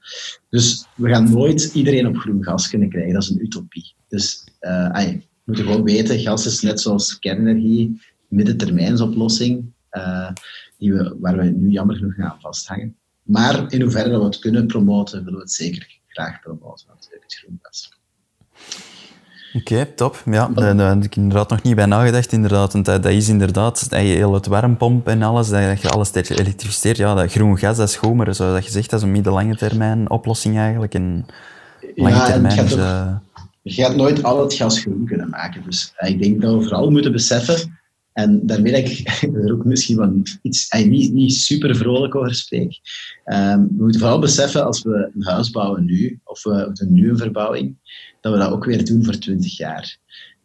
[0.50, 3.14] Dus we gaan nooit iedereen op groen gas kunnen krijgen.
[3.14, 3.94] Dat is een utopie.
[4.08, 9.74] Dus we moeten gewoon weten, gas is net zoals kernenergie, middentermijnsoplossing,
[10.78, 12.96] die we, waar we nu jammer genoeg aan vasthangen.
[13.24, 17.36] Maar in hoeverre we het kunnen promoten, willen we het zeker graag promoten, natuurlijk, het
[17.36, 17.92] groengas.
[19.54, 20.22] Oké, top.
[20.26, 22.32] Ja, daar heb ik inderdaad nog niet bij nagedacht.
[22.32, 26.98] Inderdaad, want dat, is inderdaad heel het warmpomp en alles, dat je alles elektrificeert.
[26.98, 29.12] Ja, dat groen gas, dat is goed, maar zoals dat je zegt, dat is een
[29.12, 30.94] middellange termijn oplossing eigenlijk.
[30.94, 31.26] En
[31.96, 33.16] lange ja, termijn je, gaat uh...
[33.62, 35.64] je gaat nooit al het gas groen kunnen maken.
[35.66, 37.80] Dus ik denk dat we vooral moeten beseffen
[38.14, 39.08] en daarmee dat ik
[39.46, 42.80] er ook misschien wel iets, niet, niet super vrolijk over spreek.
[43.26, 47.10] Um, we moeten vooral beseffen, als we een huis bouwen nu, of we doen nu
[47.10, 47.78] een verbouwing,
[48.22, 49.98] dat we dat ook weer doen voor 20 jaar.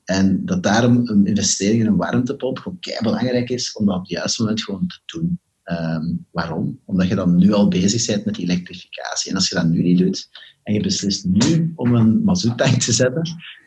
[0.04, 4.00] En dat daarom een investering in een warmtepomp gewoon kei belangrijk is om dat op
[4.00, 5.40] het juiste moment gewoon te doen.
[5.64, 6.81] Um, waarom?
[6.85, 9.31] Omdat je dan nu al bezig bent met elektrificatie.
[9.31, 10.28] En als je dat nu niet doet,
[10.62, 13.22] en je beslist nu om een mazoettank te zetten,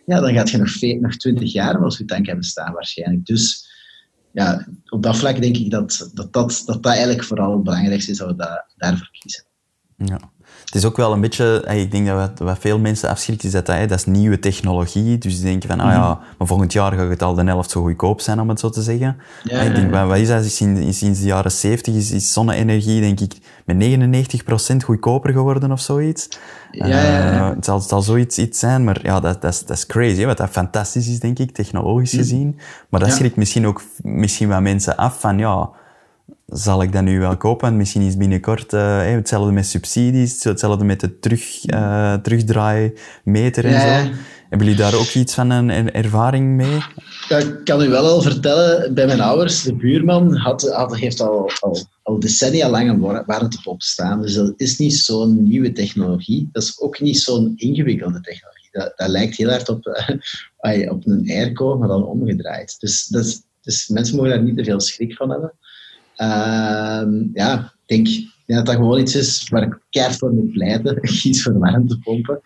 [0.06, 3.26] ja, dan gaat je nog, nog 20 jaar een mazoettank hebben staan waarschijnlijk.
[3.26, 3.71] Dus
[4.34, 6.34] ja, op dat vlak denk ik dat dat, dat,
[6.66, 9.44] dat, dat eigenlijk vooral het belangrijkste is dat we dat, daarvoor kiezen.
[9.96, 10.20] Ja.
[10.72, 13.52] Het is ook wel een beetje, ik denk dat wat, wat veel mensen afschrikt, is
[13.52, 15.18] dat dat, dat is nieuwe technologie.
[15.18, 16.20] Dus die denken van, ah ja, mhm.
[16.38, 18.82] maar volgend jaar gaat het al de helft zo goedkoop zijn, om het zo te
[18.82, 19.18] zeggen.
[19.44, 20.46] Ja, ik denk, wat is dat?
[20.46, 23.34] Sinds, sinds de jaren 70 is, is zonne-energie, denk ik,
[23.66, 24.00] met
[24.74, 26.30] 99% goedkoper geworden of zoiets.
[26.72, 29.78] Ja, uh, het, zal, het zal zoiets iets zijn, maar ja, dat, dat, is, dat
[29.78, 30.26] is crazy.
[30.26, 32.22] Wat dat fantastisch is, denk ik, technologisch mhm.
[32.22, 32.60] gezien.
[32.90, 35.70] Maar dat schrikt misschien ook misschien wat mensen af van, ja,
[36.52, 37.78] zal ik dat nu wel kopen?
[37.78, 44.12] misschien is binnenkort uh, hetzelfde met subsidies, hetzelfde met de terug, uh, terugdraaimeter en zo.
[44.50, 46.78] Hebben jullie daar ook iets van een ervaring mee?
[47.28, 51.22] Ja, ik kan u wel al vertellen, bij mijn ouders, de buurman had, had, heeft
[51.22, 54.22] al, al, al decennia lang een warmtepomp staan.
[54.22, 56.50] Dus dat is niet zo'n nieuwe technologie.
[56.52, 58.70] Dat is ook niet zo'n ingewikkelde technologie.
[58.72, 59.86] Dat, dat lijkt heel erg op,
[60.62, 62.80] uh, op een airco, maar dan omgedraaid.
[62.80, 65.54] Dus, dat dus mensen mogen daar niet te veel schrik van hebben.
[66.22, 67.04] Uh,
[67.34, 68.08] ja, ik denk,
[68.46, 71.02] dat dat gewoon iets is waar ik keihard voor moet pleiten.
[71.02, 72.42] Kies voor warmtepompen.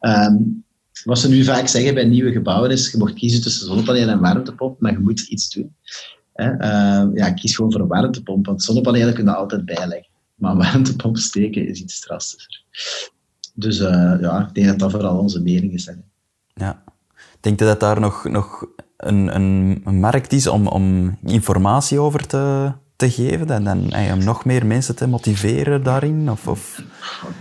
[0.00, 0.64] Um,
[1.04, 4.20] wat ze nu vaak zeggen bij nieuwe gebouwen is, je mag kiezen tussen zonnepanelen en
[4.20, 5.74] warmtepomp, maar je moet iets doen.
[6.32, 6.52] Hè?
[6.52, 10.12] Uh, ja, kies gewoon voor een warmtepomp, want zonnepanelen kunnen altijd bijleggen.
[10.34, 12.62] Maar een warmtepomp steken is iets drastischer.
[13.54, 15.90] Dus uh, ja, ik denk dat dat vooral onze mening is.
[16.54, 16.82] Ja.
[17.40, 22.26] Denk je dat daar nog, nog een, een, een markt is om, om informatie over
[22.26, 26.30] te, te geven en, dan, en om nog meer mensen te motiveren daarin?
[26.30, 26.82] Of, of...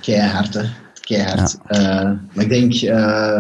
[0.02, 0.64] Keihard, hè.
[1.02, 1.58] Keihard.
[1.70, 1.80] Ja.
[1.80, 3.40] Uh, maar ik denk, uh,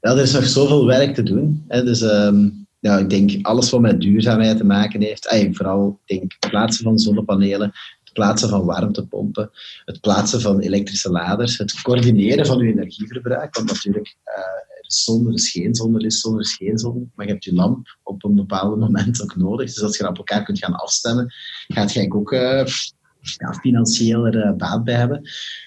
[0.00, 1.64] er is nog zoveel werk te doen.
[1.68, 1.84] Hè.
[1.84, 6.34] Dus um, ja, ik denk alles wat met duurzaamheid te maken heeft, eigenlijk vooral denk,
[6.38, 7.72] het plaatsen van zonnepanelen,
[8.04, 9.50] het plaatsen van warmtepompen,
[9.84, 15.34] het plaatsen van elektrische laders, het coördineren van uw energieverbruik, want natuurlijk uh, zon, er
[15.34, 17.12] is geen zon, er is zon, er is geen zon.
[17.14, 19.66] Maar je hebt je lamp op een bepaald moment ook nodig.
[19.66, 21.34] Dus als je op elkaar kunt gaan afstemmen,
[21.68, 22.66] gaat je ook uh,
[23.20, 25.22] ja, financieel uh, baat bij hebben.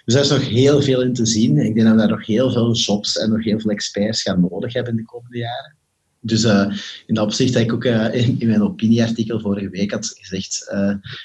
[0.05, 1.57] Dus daar is nog heel veel in te zien.
[1.57, 4.47] Ik denk dat we daar nog heel veel jobs en nog heel veel experts gaan
[4.49, 5.77] nodig hebben in de komende jaren.
[6.21, 10.65] Dus uh, in dat opzicht heb ik ook in, mijn opinieartikel vorige week had gezegd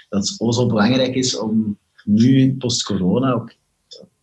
[0.08, 3.54] dat het zo belangrijk is om nu post-corona ook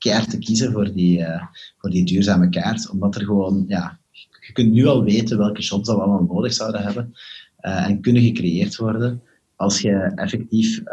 [0.02, 1.44] keihard te kiezen voor die, uh,
[1.78, 2.90] voor die duurzame kaart.
[2.90, 4.00] Omdat er gewoon, ja,
[4.48, 7.14] je kunt nu al weten welke jobs dat we allemaal nodig zouden hebben
[7.62, 9.22] uh, en kunnen gecreëerd worden
[9.56, 10.86] als je effectief uh,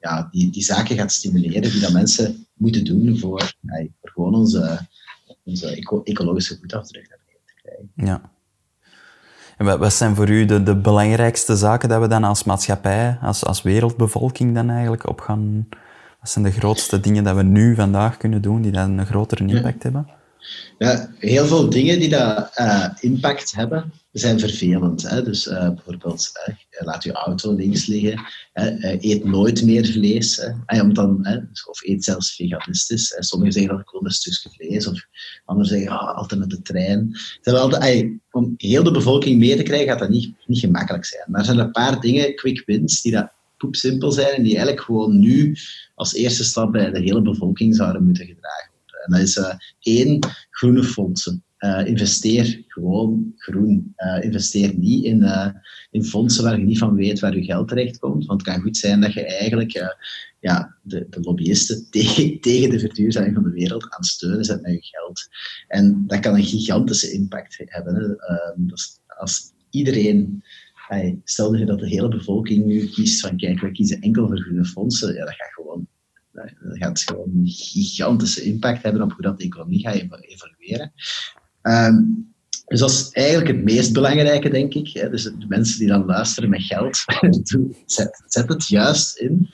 [0.00, 3.54] ja, die, die zaken gaat stimuleren die dat mensen moeten doen voor,
[4.00, 4.86] voor gewoon onze,
[5.44, 7.90] onze eco ecologische voetafdruk te krijgen.
[7.94, 8.30] Ja.
[9.56, 13.44] En wat zijn voor u de, de belangrijkste zaken dat we dan als maatschappij, als,
[13.44, 15.68] als wereldbevolking dan eigenlijk op gaan...
[16.20, 19.46] Wat zijn de grootste dingen dat we nu vandaag kunnen doen die dan een grotere
[19.46, 20.08] impact hebben?
[20.78, 25.10] Ja, heel veel dingen die dat uh, impact hebben, zijn vervelend.
[25.10, 25.22] Hè?
[25.22, 28.20] Dus uh, bijvoorbeeld, uh, laat je auto links liggen,
[29.00, 30.80] eet nooit meer vlees, hè?
[30.80, 31.26] Om dan,
[31.68, 33.16] of eet zelfs veganistisch.
[33.18, 35.06] Sommigen zeggen dat ik wil een stukje vlees, of
[35.44, 37.16] anderen zeggen oh, altijd met de trein.
[37.42, 41.24] Altijd, om heel de bevolking mee te krijgen, gaat dat niet, niet gemakkelijk zijn.
[41.26, 43.38] Maar er zijn een paar dingen, quick wins, die dat
[43.70, 45.56] simpel zijn en die eigenlijk gewoon nu
[45.94, 48.70] als eerste stap bij de hele bevolking zouden moeten gedragen
[49.04, 50.18] en dat is uh, één,
[50.50, 51.44] groene fondsen.
[51.58, 53.94] Uh, investeer gewoon groen.
[53.96, 55.24] Uh, investeer niet in,
[55.90, 58.26] in fondsen waar je niet van weet waar je geld terechtkomt.
[58.26, 59.72] Want het kan goed zijn dat je eigenlijk
[60.40, 64.72] ja, de, de lobbyisten tegen, tegen de verduurzaming van de wereld aan steunen zet met
[64.72, 65.28] je geld.
[65.68, 67.94] En dat kan een gigantische impact hebben.
[67.94, 68.64] Hè.
[68.66, 70.42] Dus als iedereen
[71.24, 74.64] stel je dat de hele bevolking nu kiest van kijk, wij kiezen enkel voor groene
[74.64, 75.88] fondsen, ja, dat gaat gewoon
[76.32, 80.92] dat gaat gewoon een gigantische impact hebben op hoe dat de economie gaat evolueren.
[81.62, 82.28] Um,
[82.66, 84.92] dus dat is eigenlijk het meest belangrijke, denk ik.
[85.10, 87.04] Dus de mensen die dan luisteren met geld,
[88.26, 89.48] zet het juist in.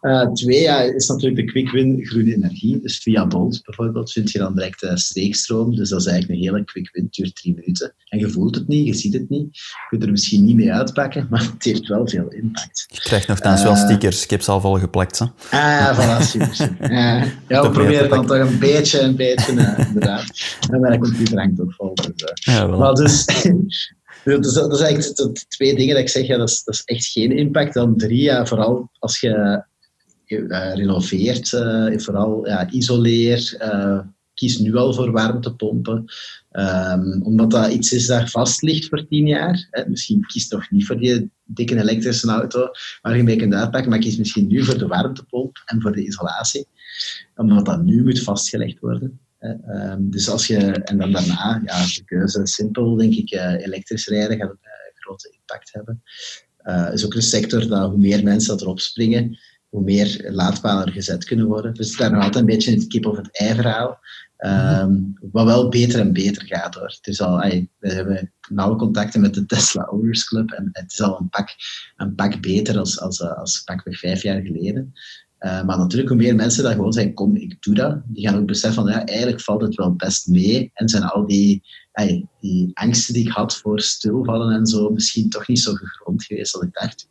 [0.00, 2.80] Uh, twee ja, is natuurlijk de quick win groene energie.
[2.80, 5.76] Dus via Bolt bijvoorbeeld vind je dan direct uh, steekstroom.
[5.76, 7.94] Dus dat is eigenlijk een hele quick win, het duurt drie minuten.
[8.08, 9.56] En je voelt het niet, je ziet het niet.
[9.56, 12.86] Je kunt er misschien niet mee uitpakken, maar het heeft wel veel impact.
[12.88, 14.24] Je krijgt nogthans uh, wel stickers.
[14.24, 15.18] Ik heb ze al vol geplakt.
[15.18, 15.26] Hè?
[15.50, 16.92] Ah, voilà, super.
[17.48, 19.52] ja, we proberen dan toch een beetje, een beetje,
[19.86, 20.56] inderdaad.
[20.70, 21.94] En mijn computer hangt toch vol.
[21.94, 23.24] Dus, ja, maar dus,
[24.24, 26.82] dus dat, is eigenlijk de, twee dingen dat ik zeg, ja, dat, is, dat is
[26.84, 27.74] echt geen impact.
[27.74, 29.62] Dan drie, ja, vooral als je
[30.74, 33.56] renoveert, uh, vooral ja, isoleer.
[33.62, 34.00] Uh,
[34.34, 36.04] kies nu al voor warmtepompen.
[36.52, 39.84] Um, omdat dat iets is dat vast ligt voor tien jaar.
[39.88, 42.70] Misschien kies toch niet voor die dikke elektrische auto
[43.02, 46.06] waar je mee kunt uitpakken, maar kies misschien nu voor de warmtepomp en voor de
[46.06, 46.66] isolatie.
[47.36, 49.20] Omdat dat nu moet vastgelegd worden.
[49.40, 54.06] Um, dus als je, en dan daarna, ja, de keuze is simpel, denk ik, elektrisch
[54.06, 54.58] rijden gaat een
[54.94, 56.02] grote impact hebben.
[56.92, 59.38] Is ook een sector dat hoe meer mensen dat erop springen,
[59.70, 61.74] hoe meer laadpalen gezet kunnen worden.
[61.74, 63.98] Dus daar nog altijd een beetje in het kip of het ei verhaal.
[64.46, 66.98] Um, wat wel beter en beter gaat hoor.
[67.00, 67.38] Het al,
[67.78, 71.48] we hebben nauwe contacten met de Tesla Owners Club en het is al een pak,
[71.96, 74.92] een pak beter als, als, als pakweg vijf jaar geleden.
[75.40, 78.38] Uh, maar natuurlijk, hoe meer mensen dat gewoon zeggen, kom, ik doe dat, die gaan
[78.38, 80.70] ook beseffen van, ja, eigenlijk valt het wel best mee.
[80.74, 81.62] En zijn al die,
[82.40, 86.54] die angsten die ik had voor stilvallen en zo, misschien toch niet zo gegrond geweest
[86.54, 87.08] als ik dacht.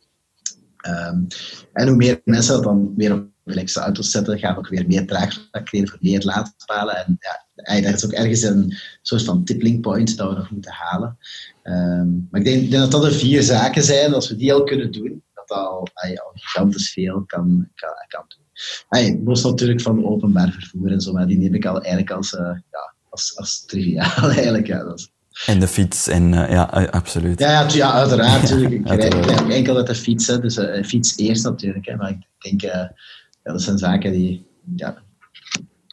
[0.88, 1.26] Um,
[1.72, 4.86] en hoe meer mensen dat dan weer op elektrische auto's zetten, gaan we ook weer
[4.86, 6.96] meer draagvlak creëren voor meer laadpalen.
[6.96, 7.18] En
[7.54, 11.18] ja, dat is ook ergens een soort van tipping point dat we nog moeten halen.
[11.64, 14.14] Um, maar ik denk, dat dat de vier zaken zijn.
[14.14, 18.44] Als we die al kunnen doen, dat al, al gigantisch veel kan, kan, kan doen.
[18.88, 22.32] Ay, los natuurlijk van openbaar vervoer en zo, maar die neem ik al eigenlijk als,
[22.32, 22.40] uh,
[22.70, 24.66] ja, als, als triviaal eigenlijk.
[24.66, 25.10] Ja, dat
[25.46, 27.38] en de fiets, en, uh, ja, absoluut.
[27.38, 28.42] Ja, ja, ja uiteraard.
[28.42, 28.74] Natuurlijk.
[28.74, 28.86] Ik
[29.26, 31.86] rijd enkel uit de fiets, hè, dus uh, fiets eerst natuurlijk.
[31.86, 34.48] Hè, maar ik denk, uh, ja, dat zijn zaken die...
[34.76, 34.96] Ja,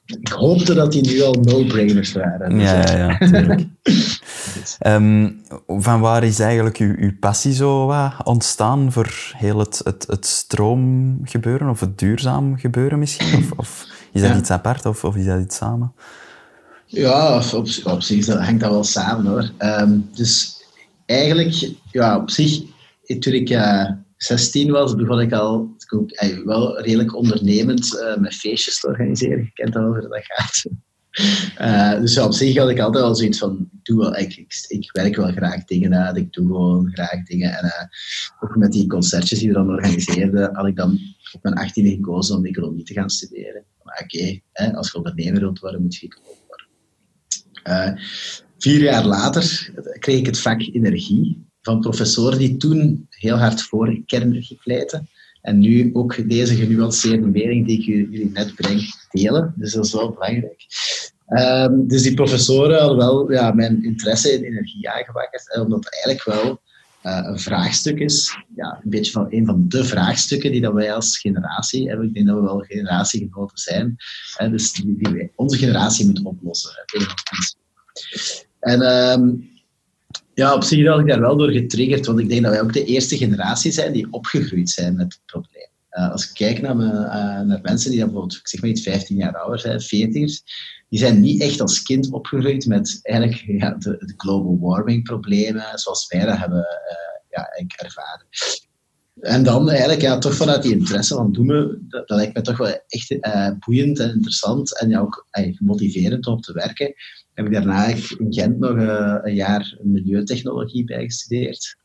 [0.06, 2.50] ik hoopte dat die nu al no-brainers waren.
[2.50, 3.58] Dus, ja, ja, ja
[4.96, 10.26] um, van waar is eigenlijk uw, uw passie zo ontstaan voor heel het, het, het
[10.26, 13.38] stroomgebeuren of het duurzaam gebeuren misschien?
[13.38, 14.38] Of, of is dat ja.
[14.38, 15.94] iets apart of, of is dat iets samen?
[16.89, 19.52] Ja, op, op zich hangt dat wel samen hoor.
[19.60, 20.63] Um, dus
[21.06, 22.62] eigenlijk, ja, op zich,
[23.19, 25.76] toen ik uh, 16 was, begon ik al
[26.19, 29.38] ik, wel redelijk ondernemend uh, met feestjes te organiseren.
[29.38, 30.63] Je kent al hoe dat gaat.
[32.02, 35.32] Dus op zich had ik altijd wel zoiets van, doe wel, ik, ik, werk wel
[35.32, 37.58] graag dingen uit, ik doe gewoon graag dingen.
[37.58, 37.89] En
[38.39, 41.00] ook met die concertjes die we dan organiseerden, had ik dan
[41.32, 43.63] op mijn 18e gekozen om economie te gaan studeren.
[43.84, 44.39] Maar oké,
[44.76, 46.37] als je ondernemer wilt worden, moet je economie
[47.67, 47.91] uh,
[48.58, 54.01] vier jaar later kreeg ik het vak energie van professoren die toen heel hard voor
[54.06, 55.10] kernenergie pleiten.
[55.41, 59.53] En nu ook deze genuanceerde mening die ik jullie net breng, delen.
[59.56, 60.65] Dus dat is wel belangrijk.
[61.30, 66.60] Um, dus die professoren hadden wel ja, mijn interesse in energie aangewakkerd, omdat eigenlijk wel
[67.08, 68.38] een vraagstuk is.
[68.56, 72.08] Ja, een beetje van een van de vraagstukken die dat wij als generatie hebben.
[72.08, 73.95] Ik denk dat we wel generatiegenoten zijn.
[74.36, 76.72] Hè, dus die, die wij, onze generatie moet oplossen.
[78.60, 79.49] En um,
[80.34, 82.74] ja, op zich had ik daar wel door getriggerd, want ik denk dat wij ook
[82.74, 85.70] de eerste generatie zijn die opgegroeid zijn met het probleem.
[85.89, 86.76] als ik kijk naar,
[87.45, 90.43] naar mensen die bijvoorbeeld, ik zeg maar iets, 15 jaar ouder zijn, 40ers,
[90.90, 95.80] die zijn niet echt als kind opgegroeid met eigenlijk ja, de, de global warming problemen,
[95.80, 96.66] zoals wij dat hebben
[97.30, 98.26] ja, ervaren.
[99.20, 102.58] En dan eigenlijk ja, toch vanuit die interesse van doen we, dat, lijkt me toch
[102.58, 106.94] wel echt uh, boeiend en interessant en ja, ook uh, motiverend om te werken.
[107.34, 111.78] Heb ik daarna in Gent nog uh, een jaar milieutechnologie bij gestudeerd.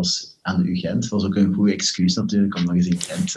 [0.00, 1.08] Was aan de UGent.
[1.08, 3.34] Was ook een goed excuus natuurlijk om nog eens in Gent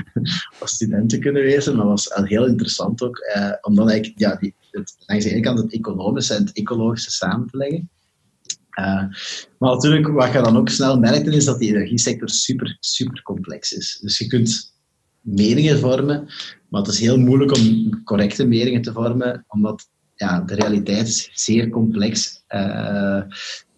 [0.60, 1.76] als student te kunnen wezen.
[1.76, 3.18] Maar was heel interessant ook,
[3.60, 7.46] om dan eigenlijk ja, die, het, langs de kant het economische en het ecologische samen
[7.46, 7.90] te leggen.
[8.78, 9.04] Uh,
[9.58, 13.72] maar natuurlijk, wat je dan ook snel merkt, is dat die energiesector super, super complex
[13.72, 13.98] is.
[14.02, 14.74] Dus je kunt
[15.20, 16.28] meningen vormen,
[16.68, 21.30] maar het is heel moeilijk om correcte meningen te vormen, omdat ja, de realiteit is
[21.32, 22.44] zeer complex.
[22.48, 23.22] Uh,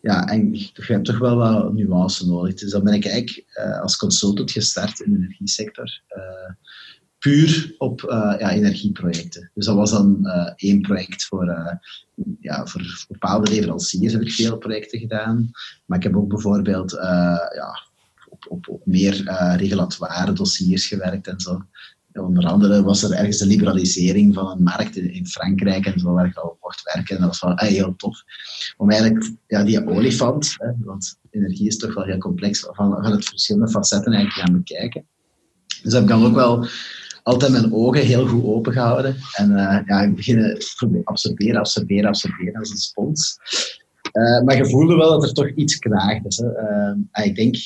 [0.03, 2.55] ja, en je hebt toch wel wat nuance nodig.
[2.55, 6.01] Dus dan ben ik eigenlijk uh, als consultant gestart in de energiesector
[7.19, 9.51] puur op uh, ja, energieprojecten.
[9.55, 10.27] Dus dat was dan
[10.57, 11.47] één project voor,
[12.41, 15.51] ja, voor bepaalde leveranciers heb ik veel projecten gedaan.
[15.87, 16.91] Maar ik heb ook bijvoorbeeld
[17.55, 17.89] ja,
[18.29, 19.23] op, op, op meer
[19.57, 21.63] regulatoire dossiers gewerkt en zo.
[22.13, 26.27] Onder andere was er ergens de liberalisering van een markt in, Frankrijk en zo, waar
[26.27, 27.15] ik al mocht werken.
[27.17, 28.23] En dat was wel heel tof.
[28.77, 33.13] Om eigenlijk ja, die olifant, hè, want energie is toch wel heel complex, van, van
[33.13, 35.07] het verschillende facetten eigenlijk gaan bekijken.
[35.83, 36.67] Dus heb ik dan ook wel
[37.23, 39.17] altijd mijn ogen heel goed open gehouden.
[39.33, 40.59] En uh, ja, ik beginnen
[41.05, 41.05] absorberen,
[41.55, 43.39] absorberen, absorberen als een spons.
[44.45, 46.23] Maar je voelde wel dat er toch iets knaagde.
[46.23, 47.57] Dus, uh, ik denk,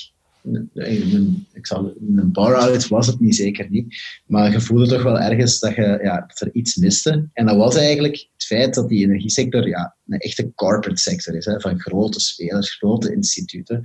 [1.53, 3.97] ik zal, een bar-out was het niet, zeker niet.
[4.26, 7.28] Maar je voelde toch wel ergens dat, je, ja, dat er iets miste.
[7.32, 11.45] En dat was eigenlijk het feit dat die energiesector ja, een echte corporate sector is.
[11.45, 13.82] Hè, van grote spelers, grote instituten.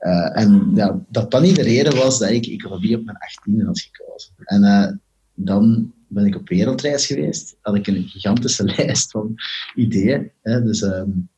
[0.00, 3.66] Uh, en ja, dat dat niet de reden was dat ik ecologie op mijn 18e
[3.66, 4.32] had gekozen.
[4.36, 4.90] En uh,
[5.34, 7.56] dan ben ik op wereldreis geweest.
[7.60, 9.34] Had ik een gigantische lijst van
[9.74, 10.30] ideeën.
[10.42, 10.62] Hè.
[10.62, 11.28] Dus um,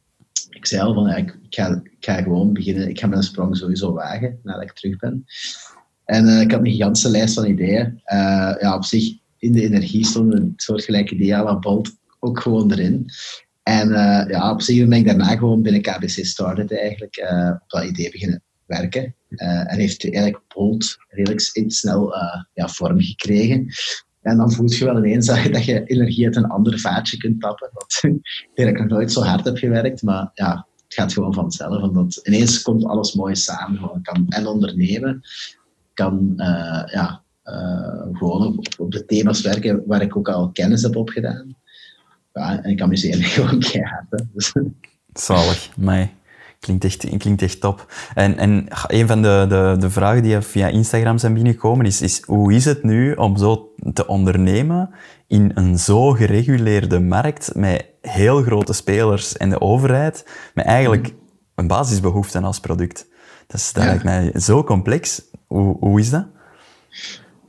[0.51, 1.37] ik zei al van, ja, ik,
[2.01, 2.89] ga, gewoon beginnen.
[2.89, 5.25] Ik ga mijn sprong sowieso wagen nadat ik terug ben.
[6.05, 8.01] En uh, ik had een gigantische lijst van ideeën.
[8.61, 13.07] ja, op zich, in de energie stonden een soortgelijke ideeën à Bolt ook gewoon erin.
[13.63, 13.89] En
[14.29, 17.17] ja, op zich ben ik daarna gewoon binnen KBC Started eigenlijk
[17.53, 19.15] op dat idee beginnen werken.
[19.29, 22.15] En heeft eigenlijk Bolt redelijk snel
[22.53, 23.67] ja, vorm gekregen.
[24.21, 27.71] En dan voel je wel ineens dat je energie uit een ander vaatje kunt tappen.
[28.55, 31.83] Dat ik nog nooit zo hard heb gewerkt, maar ja, het gaat gewoon vanzelf.
[31.83, 33.91] Omdat ineens komt alles mooi samen.
[33.95, 35.21] Ik kan en ondernemen,
[35.95, 37.23] kan uh, ja,
[38.12, 41.57] gewoon op, op, de thema's werken waar ik ook al kennis heb opgedaan.
[42.33, 44.25] Ja, en ik amuseer me gewoon keihard.
[44.33, 44.53] Dus.
[45.12, 46.14] Zalig, mij.
[46.61, 47.93] Klinkt echt, klinkt echt top.
[48.15, 52.23] En, en een van de, de, de vragen die via Instagram zijn binnengekomen is, is
[52.25, 54.91] hoe is het nu om zo te ondernemen
[55.27, 61.15] in een zo gereguleerde markt met heel grote spelers en de overheid, met eigenlijk
[61.55, 63.07] een basisbehoefte als product?
[63.47, 65.23] Dat is, dat lijkt mij zo complex.
[65.47, 66.27] Hoe, hoe is dat?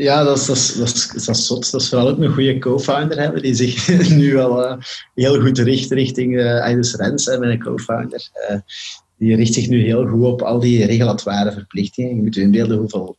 [0.01, 1.71] Ja, dat is, dat, is, dat, is, dat is zot.
[1.71, 4.77] Dat is vooral ook een goede co-founder hebben, die zich nu wel uh,
[5.15, 8.29] heel goed richt richting uh, Rens, hè, mijn co-founder.
[8.49, 8.57] Uh,
[9.21, 12.15] die richt zich nu heel goed op al die regulatoire verplichtingen.
[12.15, 13.17] Je moet je inbeelden hoeveel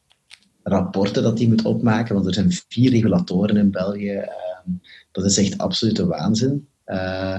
[0.63, 4.13] rapporten dat die moet opmaken, want er zijn vier regulatoren in België.
[4.13, 4.71] Ehm,
[5.13, 6.67] dat is echt absolute waanzin.
[6.87, 7.39] Uh,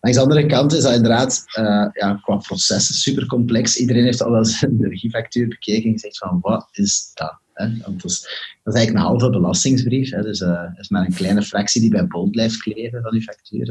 [0.00, 3.76] langs de andere kant is dat inderdaad uh, ja, qua processen super complex.
[3.76, 7.38] Iedereen heeft al wel zijn energiefactuur bekeken en gezegd van wat is dat?
[7.54, 8.20] Dat, is,
[8.64, 10.10] dat eigenlijk een halve belastingsbrief.
[10.10, 13.66] Dus uh, is maar een kleine fractie die bij bond blijft kleven van uw factuur.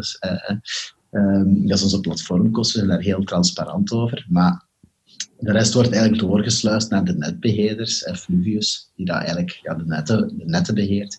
[1.13, 4.25] Um, dat is onze platformkosten, we zijn daar heel transparant over.
[4.29, 4.67] Maar
[5.39, 10.37] de rest wordt eigenlijk doorgesluist naar de netbeheerders, Fluvius, die daar eigenlijk ja, de, netten,
[10.37, 11.17] de netten beheert,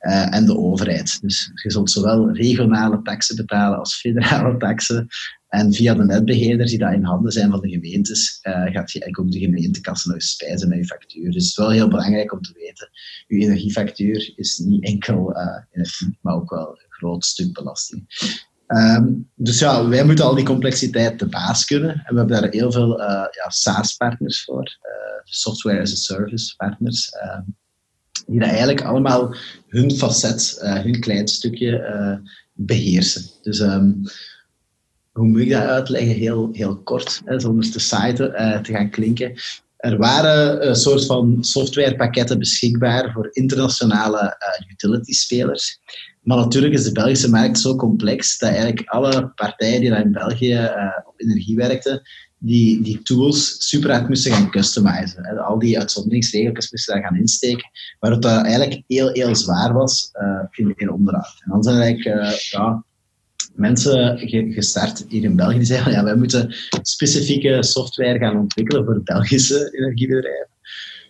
[0.00, 1.20] uh, en de overheid.
[1.20, 5.06] Dus je zult zowel regionale taxen betalen als federale taxen.
[5.48, 9.00] En via de netbeheerders die daar in handen zijn van de gemeentes, uh, gaat je
[9.00, 11.24] eigenlijk ook de gemeentekassen nog spijzen met je factuur.
[11.24, 12.88] Dus het is wel heel belangrijk om te weten,
[13.26, 15.36] je energiefactuur is niet enkel
[15.70, 18.04] energie, maar ook wel een groot stuk belasting.
[18.74, 21.90] Um, dus ja, wij moeten al die complexiteit de baas kunnen.
[21.90, 26.56] En we hebben daar heel veel uh, ja, SaaS-partners voor, uh, software as a service
[26.56, 27.38] partners, uh,
[28.26, 29.34] die dat eigenlijk allemaal
[29.68, 32.20] hun facet, eh, hun klein stukje
[32.52, 33.24] beheersen.
[33.42, 34.00] Dus um,
[35.12, 36.14] hoe moet ik dat uitleggen?
[36.14, 39.32] Heel, heel kort, hè, zonder te site te gaan klinken.
[39.76, 44.36] Er waren een soort van softwarepakketten beschikbaar voor internationale
[44.70, 45.80] utility-spelers.
[46.22, 50.12] Maar natuurlijk is de Belgische markt zo complex dat eigenlijk alle partijen die daar in
[50.12, 52.02] België uh, op energie werkten,
[52.38, 55.24] die, die tools super uit moesten gaan customizen.
[55.24, 60.10] En al die uitzonderingsregeltjes moesten daar gaan insteken, waarop dat eigenlijk heel, heel zwaar was
[60.12, 61.42] uh, in, in onderhoud.
[61.44, 62.84] En dan zijn eigenlijk uh, ja,
[63.54, 64.18] mensen
[64.52, 69.68] gestart hier in België die zeggen, ja, wij moeten specifieke software gaan ontwikkelen voor Belgische
[69.72, 70.48] energiebedrijven,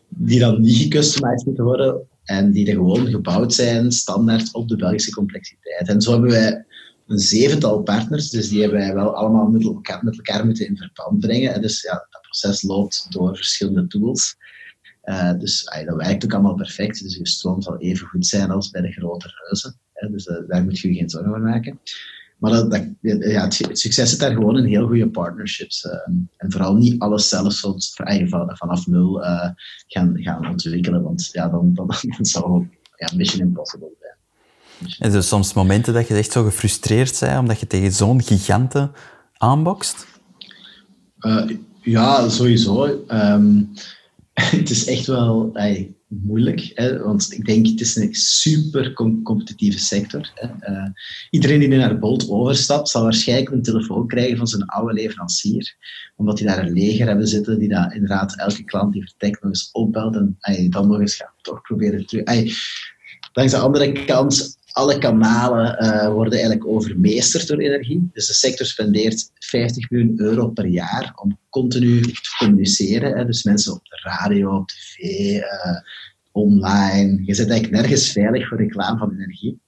[0.09, 4.77] die dan niet gecustomized moeten worden en die er gewoon gebouwd zijn standaard op de
[4.77, 5.89] Belgische complexiteit.
[5.89, 6.65] En zo hebben wij
[7.07, 10.77] een zevental partners, dus die hebben wij wel allemaal met elkaar, met elkaar moeten in
[10.77, 11.55] verband brengen.
[11.55, 14.37] En dus ja, dat proces loopt door verschillende tools.
[15.05, 17.03] Uh, dus dat werkt ook allemaal perfect.
[17.03, 19.79] Dus je stroom zal even goed zijn als bij de grote reuzen.
[19.93, 21.81] Hè, dus uh, daar moet je je geen zorgen over maken.
[22.43, 25.85] Maar dat, dat, ja, het, succes zit daar gewoon in heel goede partnerships.
[25.85, 25.93] Uh,
[26.37, 27.81] en vooral niet alles zelf van,
[28.57, 29.21] vanaf nul
[29.87, 31.03] gaan, gaan ontwikkelen.
[31.03, 31.87] Want ja, dan, dan,
[32.17, 34.13] dan zou het ja, mission impossible zijn.
[34.99, 38.91] En er soms momenten dat je echt zo gefrustreerd bent omdat je tegen zo'n gigante
[39.37, 40.07] aanbokst?
[41.21, 41.51] Uh,
[41.83, 43.05] ja, sowieso.
[43.09, 43.73] Um,
[44.61, 45.53] het is echt wel
[46.09, 50.31] moeilijk, hè, want ik denk het is een super competitieve sector.
[50.35, 50.73] Hè.
[50.73, 50.89] Uh,
[51.31, 55.77] iedereen die naar Bolt overstapt, zal waarschijnlijk een telefoon krijgen van zijn oude leverancier,
[56.17, 59.53] omdat die daar een leger hebben zitten die daar inderdaad elke klant die vertrekt nog
[59.53, 62.25] eens opbelt en dan nog eens gaat toch proberen terug.
[63.33, 68.11] Langs de andere kant alle kanalen uh, worden eigenlijk overmeesterd door energie.
[68.13, 73.17] Dus de sector spendeert 50 miljoen euro per jaar om continu te communiceren.
[73.17, 73.25] Hè.
[73.25, 74.99] Dus mensen op de radio, op tv,
[75.37, 75.45] uh,
[76.33, 77.23] online.
[77.25, 79.61] Je zit eigenlijk nergens veilig voor reclame van energie.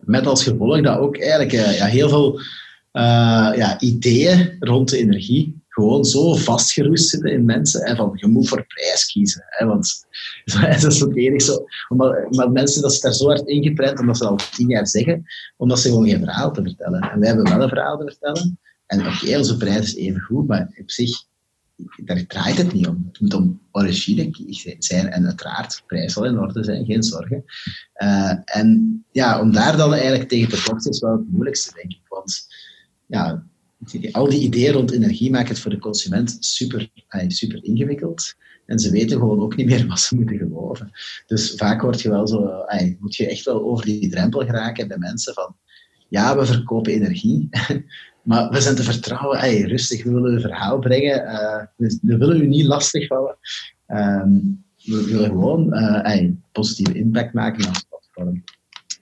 [0.00, 2.40] Met als gevolg dat ook eigenlijk uh, ja, heel veel
[3.56, 7.86] ja, ideeën rond de energie gewoon zo vastgeroest zitten in mensen.
[7.86, 9.44] Hè, van, je moet voor prijs kiezen.
[9.46, 10.06] Hè, want
[10.80, 11.64] dat is het enige.
[11.88, 15.24] Omdat, maar mensen dat ze daar zo hard ingeprent, omdat ze al tien jaar zeggen,
[15.56, 17.00] omdat ze gewoon geen verhaal te vertellen.
[17.00, 18.58] En wij hebben wel een verhaal te vertellen.
[18.86, 21.24] En oké, onze prijs is even goed, maar op zich,
[22.04, 23.04] daar draait het niet om.
[23.06, 24.30] Het moet om origine
[24.78, 27.44] zijn en uiteraard, prijs zal in orde zijn, geen zorgen.
[28.02, 31.92] Uh, en ja, om daar dan eigenlijk tegen te vochten is wel het moeilijkste, denk
[31.92, 32.02] ik.
[32.08, 32.46] Want
[33.06, 33.46] ja,
[34.12, 36.90] al die ideeën rond energie maken het voor de consument super,
[37.28, 38.34] super ingewikkeld.
[38.66, 40.90] En ze weten gewoon ook niet meer wat ze moeten geloven.
[41.26, 42.64] Dus vaak word je wel zo,
[42.98, 45.56] moet je echt wel over die drempel geraken bij mensen van,
[46.08, 47.48] ja, we verkopen energie,
[48.22, 51.62] maar we zijn te vertrouwen, rustig, we willen een verhaal brengen, uh,
[52.02, 53.36] we, willen u niet lastigvallen.
[53.88, 58.44] Um, we willen gewoon uh, positieve impact maken als platform.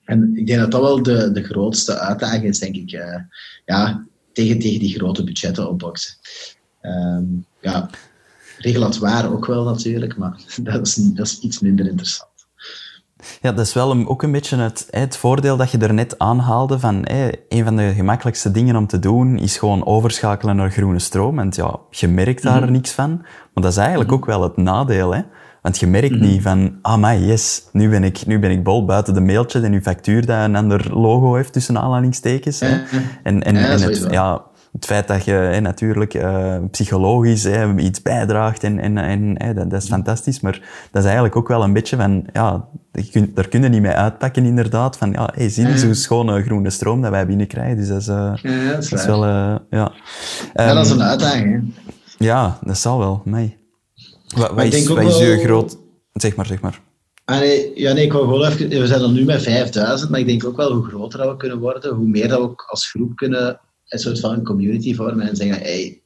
[0.04, 2.92] En ik denk dat dat wel de, de grootste uitdaging is, denk ik.
[2.92, 3.18] Uh,
[3.64, 6.14] ja, tegen, tegen die grote budgetten opboksen.
[6.82, 7.90] Um, ja,
[9.30, 12.30] ook wel natuurlijk, maar dat is, dat is iets minder interessant.
[13.40, 16.78] Ja, dat is wel ook een beetje het, het voordeel dat je er net aanhaalde
[16.78, 17.02] van
[17.48, 21.38] een van de gemakkelijkste dingen om te doen is gewoon overschakelen naar groene stroom.
[21.38, 23.16] En ja, je merkt daar mm niks van.
[23.20, 24.18] Maar dat is eigenlijk mhm.
[24.18, 25.14] ook wel het nadeel.
[25.14, 25.22] Hè?
[25.62, 26.20] Want je merkt mhm.
[26.20, 29.60] niet van, ah my yes, nu ben ik, nu ben ik bol buiten de mailtje
[29.60, 32.60] en uw factuur dat een ander logo heeft tussen aanhalingstekens.
[32.60, 32.68] Hè.
[33.22, 34.42] En, en, en het, ja,
[34.72, 39.54] het feit dat je hè, natuurlijk uh, psychologisch hè, iets bijdraagt en, en, en hè,
[39.54, 40.60] dat, dat, is fantastisch, maar
[40.90, 42.64] dat is eigenlijk ook wel een beetje van, ja,
[43.34, 46.70] daar kun je niet mee uitpakken inderdaad, van ja, hey, zie je zo'n schone groene
[46.70, 49.92] stroom dat wij binnenkrijgen, dus dat is, uh, ja, dat is, wel, uh, ja.
[50.54, 51.74] Um, dat is een uitdaging.
[52.18, 53.61] Ja, dat zal wel, mij.
[54.34, 55.76] Wat, wat is, wat is je groot...
[56.12, 56.80] Zeg maar, zeg maar.
[57.24, 58.68] Ah, nee, ja, nee, ik wou gewoon even...
[58.68, 61.36] We zijn er nu met 5000, maar ik denk ook wel hoe groter dat we
[61.36, 64.94] kunnen worden, hoe meer dat we ook als groep kunnen een soort van een community
[64.94, 66.02] vormen en zeggen, hey,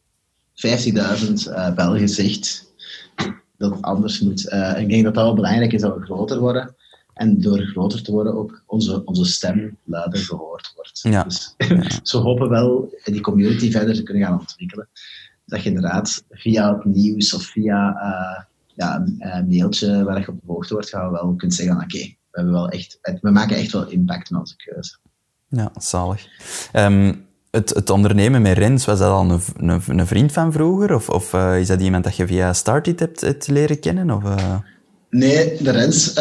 [0.55, 2.73] 50.000 uh, Belgen zegt
[3.59, 4.53] dat het anders moet.
[4.53, 6.75] Uh, ik denk dat dat wel belangrijk is dat we groter worden.
[7.15, 11.01] En door groter te worden ook onze, onze stem luider gehoord wordt.
[11.03, 11.23] Ja.
[11.23, 11.55] Dus
[12.11, 14.89] zo hopen wel die community verder te kunnen gaan ontwikkelen
[15.47, 18.45] dat je inderdaad via het nieuws of via uh,
[18.75, 21.99] ja, een mailtje waar je op de hoogte wordt, gaan we wel kunnen zeggen: oké,
[21.99, 24.97] we, hebben wel echt, we maken echt wel impact met onze keuze.
[25.49, 26.27] Ja, zalig.
[26.73, 30.95] Um, het, het, ondernemen met Rens, was dat al een, een, een vriend van vroeger?
[30.95, 34.11] Of, of uh, is dat iemand dat je via Startit hebt, hebt leren kennen?
[34.11, 34.57] Of, uh...
[35.11, 36.13] Nee, de Rens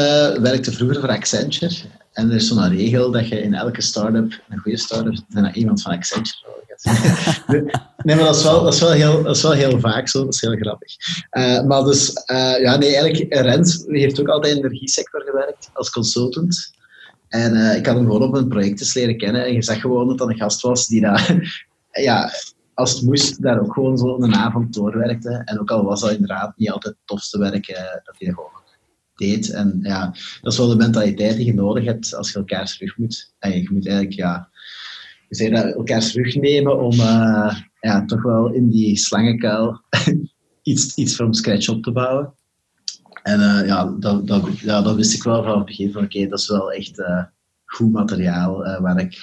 [0.41, 1.75] werkte vroeger voor Accenture.
[2.11, 5.81] En er is zo'n regel dat je in elke start-up, een goede start-up, dan iemand
[5.81, 6.63] van Accenture
[8.03, 10.41] nee, maar dat is, wel, dat, wel heel, dat wel heel vaak zo, dat is
[10.41, 10.93] heel grappig.
[11.31, 15.69] Uh, maar dus, uh, ja, nee, eigenlijk, Rens heeft ook altijd in de energiesector gewerkt
[15.73, 16.73] als consultant.
[17.27, 20.07] En uh, ik had hem gewoon op een project leren kennen en je zag gewoon
[20.07, 21.57] dat dat een gast was die daar,
[21.91, 22.31] ja,
[22.73, 25.41] als het moest, daar ook gewoon zo een avond doorwerkte.
[25.45, 27.67] En ook al was dat inderdaad niet altijd het tofste werk,
[28.03, 28.63] dat hij dat gewoon
[29.15, 29.49] deed.
[29.49, 30.05] En ja,
[30.41, 33.33] dat is wel de mentaliteit die je nodig hebt als je elkaar terug moet.
[33.39, 34.49] En je moet eigenlijk, ja,
[35.29, 39.81] zijn dat elkaar terugnemen om uh, ja, toch wel in die slangenkuil
[40.61, 42.33] iets, iets from scratch op te bouwen.
[43.23, 46.27] En uh, ja, dat, dat, ja, dat wist ik wel van het begin van oké,
[46.27, 47.23] dat is wel echt uh,
[47.65, 49.19] goed materiaal waar ik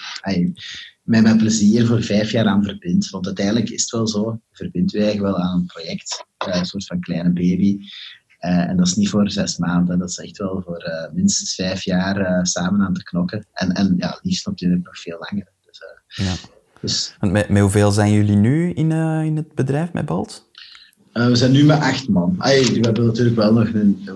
[1.02, 3.10] met mijn plezier voor vijf jaar aan verbind.
[3.10, 6.86] Want uiteindelijk is het wel zo, verbind je eigenlijk wel aan een project, een soort
[6.86, 7.78] van kleine baby.
[8.38, 12.46] en dat is niet voor zes maanden, dat is echt wel voor minstens vijf jaar
[12.46, 13.46] samen aan te knokken.
[13.52, 15.51] En, en ja, liefst natuurlijk nog veel langer.
[16.14, 16.34] Ja.
[16.80, 18.92] dus, met, met hoeveel zijn jullie nu in,
[19.24, 20.50] in het bedrijf met Balt?
[21.12, 22.34] Uh, we zijn nu met acht man.
[22.38, 24.08] Ay, we hebben natuurlijk wel nog een,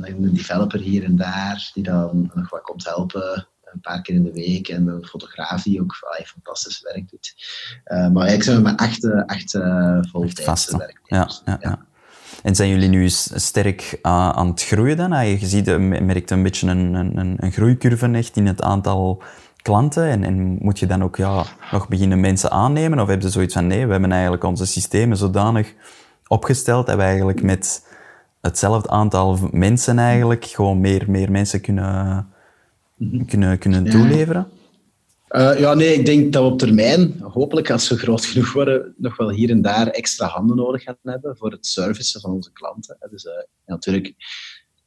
[0.00, 3.46] een, developer hier en daar die dan nog wat komt helpen.
[3.64, 4.68] Een paar keer in de week.
[4.68, 7.34] En een fotograaf die ook allee, fantastisch werk doet.
[7.84, 11.42] Uh, maar eigenlijk zijn we met acht, eh, acht uh, voltijdse werknemers.
[11.44, 11.86] Ja, ja, ja.
[12.42, 15.26] En zijn jullie nu sterk aan het groeien dan?
[15.26, 19.22] Je ziet, merkt een beetje een, een, een groeicurve echt in het aantal
[19.62, 20.04] klanten?
[20.04, 23.00] En, en, moet je dan ook ja, nog beginnen mensen aannemen?
[23.00, 25.74] Of hebben ze zoiets van, nee, we hebben eigenlijk onze systemen zodanig
[26.26, 27.86] opgesteld dat we eigenlijk met
[28.40, 32.28] hetzelfde aantal mensen eigenlijk gewoon meer, meer mensen kunnen,
[32.96, 33.24] mhm.
[33.24, 34.48] kunnen, kunnen toeleveren?
[35.30, 38.94] Uh, ja, nee, ik denk dat we op termijn, hopelijk als we groot genoeg worden,
[38.96, 42.52] nog wel hier en daar extra handen nodig gaan hebben voor het servicen van onze
[42.52, 42.96] klanten.
[43.10, 43.32] Dus uh,
[43.66, 44.14] natuurlijk,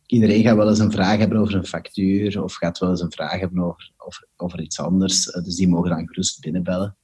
[0.06, 3.12] iedereen gaat wel eens een vraag hebben over een factuur of gaat wel eens een
[3.12, 3.92] vraag hebben over,
[4.36, 5.28] over, iets anders.
[5.28, 6.98] Uh, dus die mogen dan gerust binnenbellen.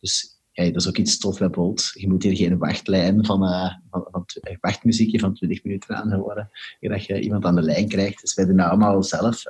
[0.00, 1.90] dus ja, dat is ook iets tof bij Bolt.
[1.94, 4.26] Je moet hier geen wachtlijn van, uh, van,
[4.60, 6.50] wachtmuziekje van 20 minuten aan horen.
[6.80, 8.20] Dat je iemand aan de lijn krijgt.
[8.20, 9.42] Dus wij doen dat allemaal zelf.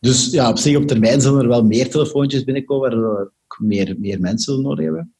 [0.00, 3.96] Dus ja, op zich op termijn zullen er wel meer telefoontjes binnenkomen, waar we meer,
[3.98, 5.14] meer mensen nodig hebben.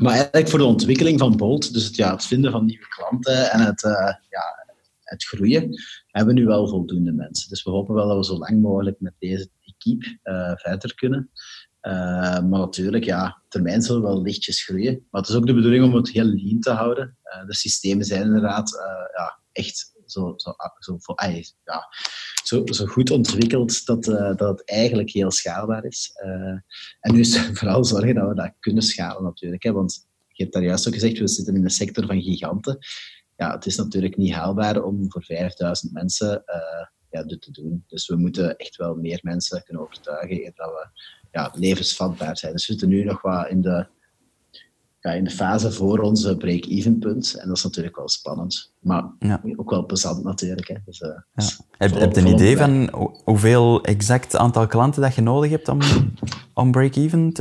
[0.00, 3.50] Maar eigenlijk voor de ontwikkeling van Bolt, dus het, ja, het vinden van nieuwe klanten
[3.50, 3.80] en het,
[4.28, 4.63] ja,
[5.14, 7.48] het groeien, hebben we nu wel voldoende mensen.
[7.48, 10.18] Dus we hopen wel dat we zo lang mogelijk met deze equipe
[10.56, 11.30] verder kunnen.
[11.86, 11.92] Uh,
[12.40, 15.06] maar natuurlijk, ja, termijn zullen wel lichtjes groeien.
[15.10, 17.16] Maar het is ook de bedoeling om het heel lean te houden.
[17.24, 18.70] Uh, de systemen zijn inderdaad
[19.16, 21.14] ja, echt zo, zo, zo,
[21.64, 21.88] ja,
[22.44, 26.10] zo, zo goed ontwikkeld dat, dat het eigenlijk heel schaalbaar is.
[27.00, 29.62] en nu is vooral zorgen dat we dat kunnen schalen natuurlijk.
[29.62, 32.78] Hè, want je hebt daar juist ook gezegd, we zitten in een sector van giganten.
[33.36, 36.44] Ja, het is natuurlijk niet haalbaar om voor 5000 mensen
[37.14, 37.84] ja, dit te doen.
[37.86, 40.86] Dus we moeten echt wel meer mensen kunnen overtuigen dat we
[41.32, 42.52] ja, levensvatbaar zijn.
[42.52, 43.86] Dus we zitten nu nog wat in de,
[45.00, 47.34] ja, in de fase voor onze break-even punt.
[47.34, 48.72] En dat is natuurlijk wel spannend.
[48.78, 49.04] Maar
[49.56, 50.68] ook wel plezant natuurlijk.
[50.68, 50.76] Hè.
[50.84, 51.44] Dus, uh, ja.
[51.76, 52.90] Heb, heb je een idee van
[53.24, 55.78] hoeveel exact aantal klanten dat je nodig hebt om,
[56.54, 57.32] om break-even?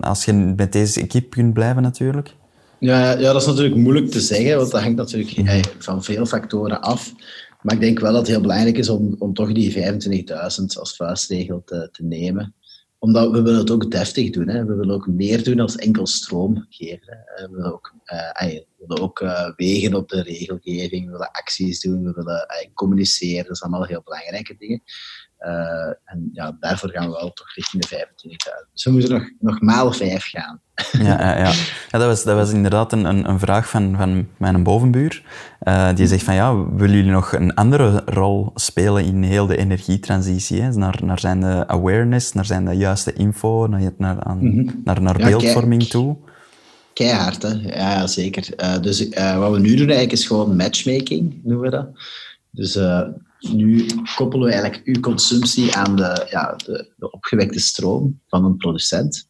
[0.00, 2.36] Als je met deze equipe kunt blijven natuurlijk.
[2.80, 5.62] Ja, ja, dat is natuurlijk moeilijk te zeggen, want dat hangt natuurlijk mhm.
[5.78, 7.12] van veel factoren af.
[7.62, 10.96] Maar ik denk wel dat het heel belangrijk is om, om toch die 25.000 als
[10.96, 12.54] vuistregel te, te nemen
[13.00, 14.48] omdat we willen het ook deftig doen.
[14.48, 14.64] Hè.
[14.64, 17.24] We willen ook meer doen als enkel stroom geven.
[17.36, 21.04] We willen ook, we willen ook uh, wegen op de regelgeving.
[21.04, 22.04] We willen acties doen.
[22.04, 23.46] We willen uh, communiceren.
[23.46, 24.82] Dat zijn allemaal heel belangrijke dingen.
[25.40, 28.72] Uh, en ja, daarvoor gaan we wel toch richting de 25.000.
[28.72, 30.60] Dus we moeten nog, nog maal 5 gaan.
[30.92, 31.52] Ja, ja, ja.
[31.90, 35.22] ja dat, was, dat was inderdaad een, een, een vraag van, van mijn bovenbuur.
[35.62, 39.56] Uh, die zegt van ja, willen jullie nog een andere rol spelen in heel de
[39.56, 40.62] energietransitie?
[40.62, 40.72] Hè?
[40.72, 44.80] Naar, naar zijn de awareness, naar zijn de juiste info, naar, naar, aan, mm -hmm.
[44.84, 46.16] naar, naar beeldvorming toe?
[46.92, 47.52] Keihard, hè?
[47.52, 48.48] Ja, zeker.
[48.56, 51.86] Uh, dus wat we nu doen eigenlijk is gewoon matchmaking, noemen we dat.
[52.50, 52.78] Dus
[53.40, 58.56] nu koppelen we eigenlijk uw consumptie aan de, ja, de, de opgewekte stroom van een
[58.56, 59.26] producent.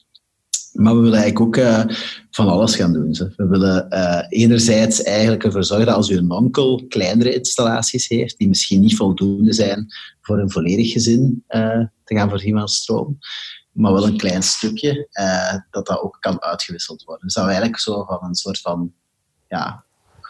[0.73, 1.85] Maar we willen eigenlijk ook uh,
[2.31, 3.11] van alles gaan doen.
[3.37, 8.49] We willen uh, enerzijds eigenlijk ervoor zorgen dat als uw onkel kleinere installaties heeft, die
[8.49, 9.87] misschien niet voldoende zijn
[10.21, 13.19] voor een volledig gezin uh, te gaan voorzien van stroom,
[13.73, 15.09] maar wel een klein stukje,
[15.71, 17.25] dat dat ook kan uitgewisseld worden.
[17.25, 18.93] Dus dat we eigenlijk zo van een soort van
[19.49, 19.85] ja,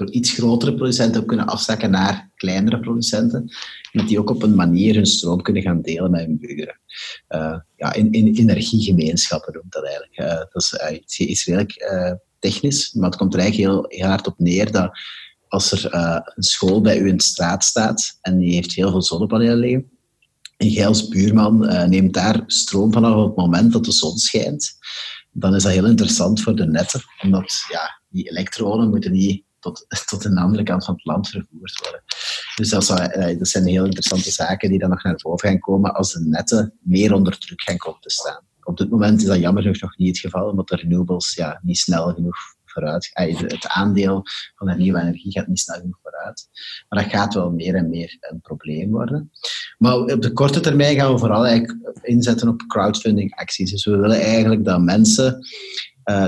[0.09, 3.53] iets grotere producenten kunnen afzakken naar kleinere producenten.
[3.93, 6.81] Dat die ook op een manier hun stroom kunnen gaan delen met hun buren.
[7.29, 10.19] Uh, ja, in, in energiegemeenschappen noemt dat eigenlijk.
[10.19, 11.91] Uh, dat is uh, iets, iets redelijk
[12.39, 14.91] technisch, maar het komt er eigenlijk heel, hard op neer dat
[15.49, 15.95] als er
[16.35, 19.91] een school bij u in de straat staat en die heeft heel veel zonnepanelen liggen,
[20.57, 24.79] en jij als buurman neemt daar stroom vanaf het moment dat de zon schijnt,
[25.33, 29.87] dan is dat heel interessant voor de netten, omdat ja, die elektronen moeten niet tot,
[30.11, 32.03] tot de andere kant van het land vervoerd worden.
[32.55, 36.13] Dus eh, dat zijn heel interessante zaken die dan nog naar voren gaan komen als
[36.13, 38.49] de netten meer onder druk gaan komen te staan.
[38.63, 41.61] Op dit moment is dat jammer genoeg nog niet het geval, omdat de renewables ja,
[41.63, 43.11] niet snel genoeg vooruit.
[43.13, 44.23] Het aandeel
[44.55, 46.49] van de nieuwe energie gaat niet snel genoeg vooruit.
[46.89, 49.31] Maar dat gaat wel meer en meer een probleem worden.
[49.79, 53.71] Maar op de korte termijn gaan we vooral eigenlijk inzetten op crowdfunding acties.
[53.71, 55.47] Dus we willen eigenlijk dat mensen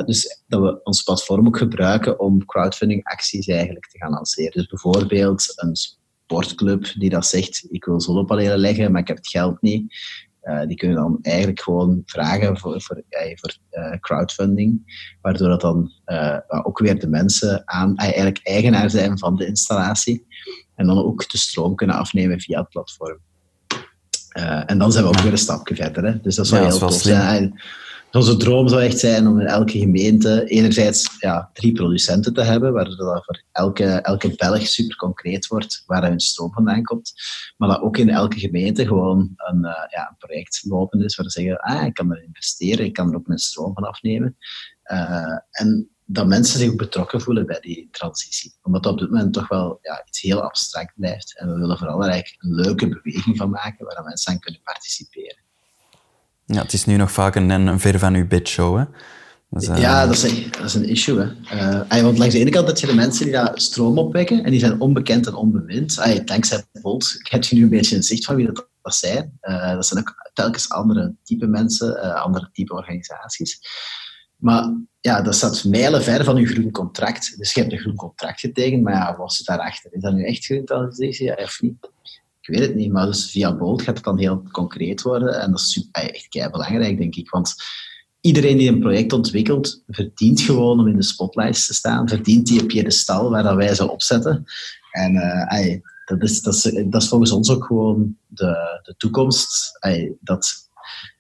[0.05, 4.53] dus dat we ons platform ook gebruiken om crowdfunding acties eigenlijk te gaan lanceren.
[4.53, 9.29] Dus bijvoorbeeld een sportclub die dat zegt, ik wil zonnepanelen leggen, maar ik heb het
[9.29, 9.95] geld niet.
[10.43, 13.03] Uh, die kunnen dan eigenlijk gewoon vragen voor, voor,
[13.35, 15.93] voor uh, crowdfunding, waardoor dat dan
[16.65, 20.27] ook weer de mensen aan, eigenlijk eigenaar zijn van de installatie
[20.75, 23.19] en dan ook de stroom kunnen afnemen via het platform.
[24.67, 26.05] en dan zijn we ook weer een stapje verder.
[26.05, 26.21] Hè.
[26.21, 27.61] Dus dat zou ja, heel tof zijn.
[28.13, 32.73] Onze droom zou echt zijn om in elke gemeente enerzijds ja, drie producenten te hebben,
[32.73, 37.13] waardoor dat voor elke, elke Belg super concreet wordt waar hun stroom vandaan komt.
[37.57, 41.31] Maar dat ook in elke gemeente gewoon een, uh, ja, een project lopen is waar
[41.31, 44.37] ze zeggen, ah, ik kan er investeren, ik kan er ook mijn stroom van afnemen.
[44.93, 48.55] Uh, en dat mensen zich betrokken voelen bij die transitie.
[48.63, 51.39] Omdat dat op dit moment toch wel ja, iets heel abstract blijft.
[51.39, 54.63] En we willen vooral er eigenlijk een leuke beweging van maken waar mensen aan kunnen
[54.63, 55.42] participeren.
[56.47, 58.85] Ja, het is nu nog vaak een, een ver van uw bedshow, hè?
[59.49, 59.79] Dus, uh...
[59.79, 61.19] Ja, dat is, een, dat is een issue.
[61.19, 61.27] Hè.
[61.97, 64.51] Uh, want langs de ene kant heb je de mensen die daar stroom opwekken en
[64.51, 65.99] die zijn onbekend en onbemind.
[65.99, 69.39] Ay, dankzij Bolt heb je nu een beetje een zicht van wie dat, zijn.
[69.43, 73.61] Uh, dat zijn ook telkens andere type mensen, andere type organisaties.
[74.37, 77.39] Maar ja, dat staat mijlenver van je groen contract.
[77.39, 79.93] Dus je hebt een groen contract getekend, maar ja, wat zit daarachter?
[79.93, 80.65] Is dat nu echt groen
[80.99, 81.91] ja, of niet?
[82.43, 85.41] Ik weet het niet, maar dus via Bolt gaat het dan heel concreet worden.
[85.41, 87.31] En dat is super, echt kei belangrijk, denk ik.
[87.31, 87.55] Want
[88.21, 92.09] iedereen die een project ontwikkelt, verdient gewoon om in de spotlights te staan.
[92.09, 94.45] Verdient die piedestal waar dat wij ze opzetten.
[94.91, 99.79] En uh, dat, is, dat, is, dat is volgens ons ook gewoon de, de toekomst.
[100.21, 100.71] dat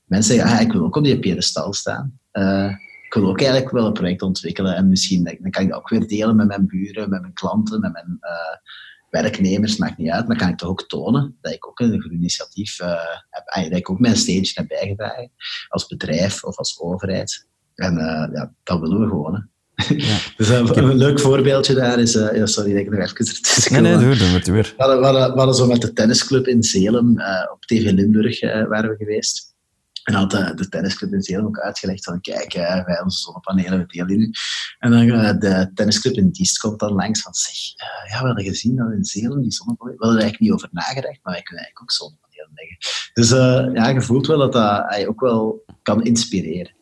[0.04, 2.18] mensen zeggen, ah, ik wil ook op die piedestal staan.
[2.32, 2.70] Uh,
[3.06, 4.76] ik wil ook eigenlijk wel een project ontwikkelen.
[4.76, 7.80] En misschien dan kan ik dat ook weer delen met mijn buren, met mijn klanten,
[7.80, 8.18] met mijn...
[8.20, 8.56] Uh,
[9.20, 12.14] werknemers, maakt niet uit, maar kan ik toch ook tonen dat ik ook een groen
[12.14, 12.88] initiatief uh,
[13.30, 15.30] heb, ah, dat ik ook mijn stage heb bijgedragen,
[15.68, 17.46] als bedrijf of als overheid.
[17.74, 19.34] En uh, ja, dat willen we gewoon.
[19.34, 19.94] Hè.
[19.94, 20.18] Ja.
[20.36, 23.96] dus uh, een leuk voorbeeldje daar is, ja, sorry dat ik nog even ertussen Nee,
[23.96, 24.74] nee, doe, doe het weer.
[24.76, 25.06] We hadden, we,
[25.36, 27.10] hadden, zo met de tennisclub in Zelem,
[27.52, 29.51] op TV Limburg waren we geweest.
[30.02, 33.86] En had de, de tennisclub in ook uitgelegd van kijk, uh, wij onze zonnepanelen, we
[33.86, 34.30] delen nu.
[34.78, 37.54] En dan uh, de tennisclub in Diest komt dan langs van zeg,
[38.10, 40.68] ja, we hadden gezien dat in Zeeland die zonnepanelen, we hadden er eigenlijk niet over
[40.72, 42.76] nagedacht, maar wij kunnen eigenlijk ook zonnepanelen leggen.
[43.12, 43.30] Dus
[43.78, 46.80] ja, je voelt wel dat dat ook wel kan inspireren.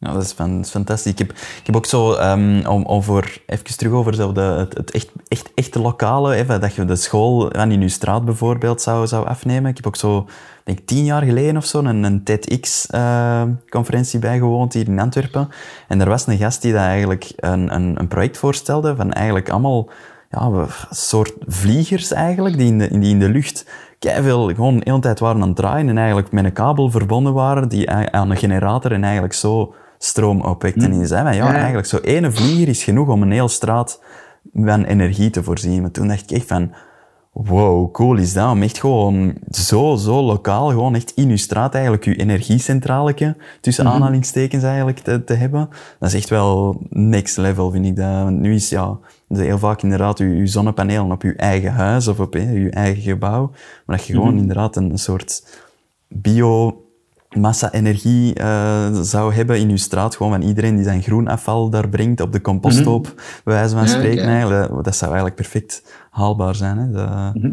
[0.00, 0.32] Ja, dat is,
[0.70, 1.12] fantastisch.
[1.12, 4.76] Ik heb, ik heb ook zo, um, om, over, even terug over zo de, het,
[4.76, 8.82] het echt, echt, echte lokale, even, dat je de school aan in je straat bijvoorbeeld
[8.82, 9.70] zou, zou afnemen.
[9.70, 10.26] Ik heb ook zo,
[10.64, 15.48] denk tien jaar geleden of zo, een, een TEDx-conferentie uh, bijgewoond hier in Antwerpen.
[15.88, 19.50] En er was een gast die dat eigenlijk een, een, een project voorstelde van eigenlijk
[19.50, 19.88] allemaal
[20.30, 23.64] ja, soort vliegers eigenlijk, die in de, die in de lucht
[23.98, 27.32] veel gewoon de hele tijd waren aan het draaien en eigenlijk met een kabel verbonden
[27.32, 30.82] waren die aan een generator en eigenlijk zo stroom opwekt.
[30.82, 34.00] En die zei ja, eigenlijk zo ene vlieger is genoeg om een hele straat
[34.54, 35.80] van energie te voorzien.
[35.80, 36.72] Maar toen dacht ik echt van,
[37.32, 41.74] wow, cool is dat, om echt gewoon zo, zo lokaal, gewoon echt in uw straat
[41.74, 45.68] eigenlijk uw energiecentraleke, tussen mm aanhalingstekens eigenlijk, te, te, hebben.
[45.98, 48.22] Dat is echt wel next level, vind ik dat.
[48.22, 48.98] Want nu is ja,
[49.28, 53.02] heel vaak inderdaad uw, uw zonnepanelen op uw eigen huis of op hè, uw eigen
[53.02, 53.50] gebouw,
[53.86, 54.38] maar dat je gewoon mhm.
[54.38, 55.58] inderdaad een, een soort
[56.08, 56.84] bio
[57.38, 62.20] massa-energie uh, zou hebben in uw straat, gewoon van iedereen die zijn groenafval daar brengt
[62.20, 64.24] op de composthoop, mm bij wijze van spreken.
[64.24, 66.78] Eigenlijk, dat zou eigenlijk perfect haalbaar zijn.
[66.78, 66.86] Hè?
[66.86, 67.52] Mhm.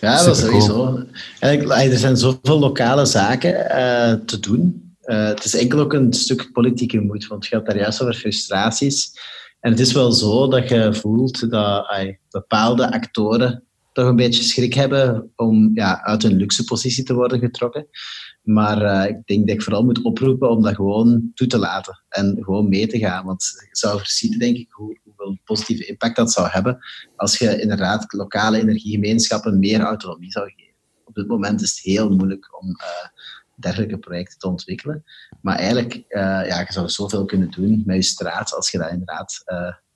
[0.00, 1.02] Ja, dat is sowieso.
[1.38, 4.94] Eigenlijk, er zijn zoveel lokale zaken uh, te doen.
[5.04, 8.14] Uh, het is enkel ook een stuk politieke moed, want het gaat daar juist over
[8.14, 9.12] frustraties.
[9.60, 11.86] En het is wel zo dat je voelt dat
[12.30, 13.66] bepaalde actoren
[13.96, 17.86] toch een beetje schrik hebben om ja, uit hun luxe positie te worden getrokken.
[18.46, 22.02] Maar uh, ik denk dat ik vooral moet oproepen om dat gewoon toe te laten
[22.08, 23.24] en gewoon mee te gaan.
[23.24, 26.78] Want je zou voorzien, denk ik, hoe, hoeveel positieve impact dat zou hebben
[27.16, 30.74] als je inderdaad lokale energiegemeenschappen meer autonomie zou geven.
[31.04, 33.08] Op dit moment is het heel moeilijk om uh,
[33.54, 35.04] dergelijke projecten te ontwikkelen.
[35.40, 36.02] Maar eigenlijk, uh,
[36.46, 39.44] ja, je zou zoveel kunnen doen met je straat als je daar inderdaad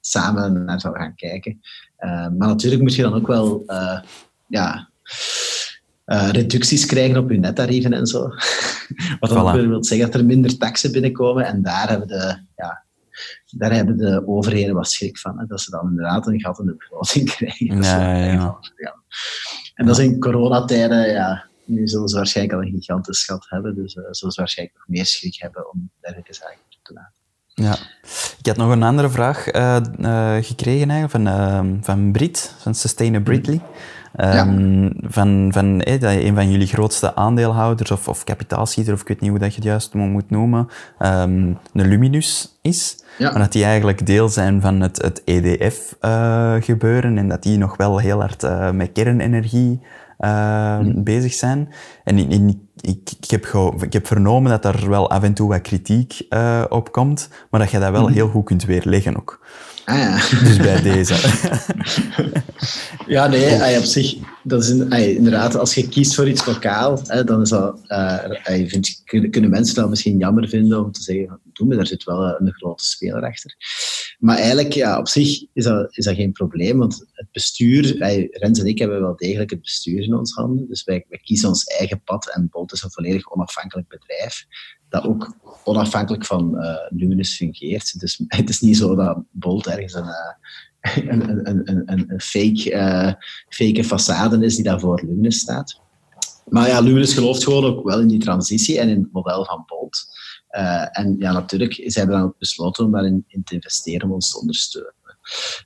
[0.01, 1.61] samen naar zou gaan kijken.
[1.99, 3.65] maar natuurlijk moet je dan ook wel
[4.47, 4.91] ja,
[6.13, 8.21] uh, reducties krijgen op hun nettarieven en zo.
[9.21, 9.69] Wat dan voilà.
[9.69, 12.85] wil zeggen dat er minder taxen binnenkomen en daar hebben de, ja,
[13.51, 15.39] daar hebben de overheden wat schrik van.
[15.39, 17.83] Hè, dat ze dan inderdaad een gat in de begroting krijgen.
[17.83, 18.95] Ja, ja, ja.
[19.75, 23.75] En dat is in coronatijden, ja, nu zullen ze waarschijnlijk al een gigantisch gat hebben,
[23.75, 27.19] dus uh, zullen ze waarschijnlijk nog meer schrik hebben om dergelijke zaken te laten.
[27.55, 27.77] Ja.
[28.39, 33.61] Ik had nog een andere vraag uh, uh, gekregen eigenlijk van, van Brit, van Sustainability.
[34.17, 39.21] Um, van, van, dat een van jullie grootste aandeelhouders of, of kapitaalschieter, of ik weet
[39.21, 43.05] niet hoe dat je het juist moet noemen, um, een Luminus is.
[43.19, 47.77] Maar dat die eigenlijk deel zijn van het, het EDF-gebeuren uh, en dat die nog
[47.77, 49.81] wel heel hard uh, met kernenergie
[50.19, 51.05] uh, mm.
[51.05, 51.69] bezig zijn.
[52.05, 53.47] En in, in, ik, ik, heb
[53.81, 57.61] ik heb vernomen dat daar wel af en toe wat kritiek uh, op komt, maar
[57.61, 58.13] dat je dat wel mm.
[58.13, 59.47] heel goed kunt weerleggen ook.
[59.91, 60.17] Ah, ja.
[60.47, 61.15] Dus bij deze.
[63.15, 64.71] ja, nee, op zich, dat is
[65.17, 68.25] inderdaad, als je kiest voor iets lokaal, hè, dan is dat, uh,
[68.67, 72.41] vind, kunnen mensen dat misschien jammer vinden om te zeggen, doe me, daar zit wel
[72.41, 73.55] een grote speler achter.
[74.19, 78.29] Maar eigenlijk, ja, op zich is dat, is dat geen probleem, want het bestuur, wij,
[78.31, 81.49] Rens en ik hebben wel degelijk het bestuur in ons handen, dus wij, wij kiezen
[81.49, 84.47] ons eigen pad en Bolt is een volledig onafhankelijk bedrijf
[84.91, 85.35] dat ook
[85.65, 88.01] onafhankelijk van uh, Luminous fungeert.
[88.01, 90.05] Dus het is niet zo dat Bolt ergens een,
[91.05, 93.13] uh, een, een, een, fake, uh,
[93.49, 95.81] fake façade is die daar voor Luminous staat.
[96.49, 99.65] Maar ja, Luminous gelooft gewoon ook wel in die transitie en in het model van
[99.67, 100.07] Bolt.
[100.93, 104.31] en ja, natuurlijk zijn we dan ook besloten om daarin in te investeren om ons
[104.31, 104.95] te ondersteunen.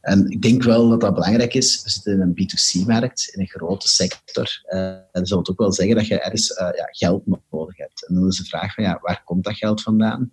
[0.01, 1.83] En ik denk wel dat dat belangrijk is.
[1.83, 4.63] We zitten in een B2C-markt, in een grote sector.
[4.69, 8.07] Uh, dat wil ook wel zeggen dat je ergens uh, ja, geld nodig hebt.
[8.07, 10.33] En dan is de vraag van, ja, waar komt dat geld vandaan?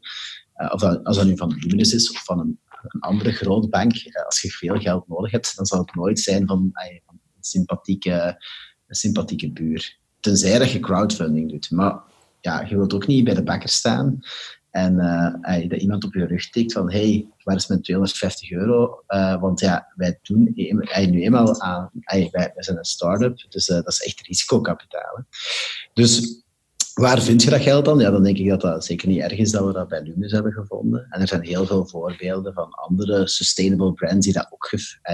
[0.58, 3.70] Uh, of dat, als dat nu van Luminous is of van een, een andere grote
[3.70, 3.94] bank.
[4.26, 6.70] als je veel geld nodig hebt, dan zal het nooit zijn van,
[7.06, 8.44] van een, sympathieke,
[8.88, 9.98] een sympathieke buur.
[10.20, 11.72] Tenzij dat je crowdfunding doet.
[11.72, 12.00] Maar
[12.42, 14.20] ja, je wilt ook niet bij de bakker staan
[14.72, 19.04] en uh, dat iemand op je rug tikt van hey, waar is mijn 250 euro?
[19.08, 23.66] Uh, want ja, wij doen uh, nu eenmaal aan, wij, wij zijn een start-up, dus
[23.66, 25.26] dat is echt risicokapitaal.
[25.94, 26.44] Dus
[26.94, 28.00] waar vind je dat geld dan?
[28.00, 30.32] Ja, dan denk ik dat dat zeker niet erg is dat we dat bij Luminous
[30.32, 31.08] hebben gevonden.
[31.10, 34.74] En er zijn heel veel voorbeelden van andere sustainable brands die dat ook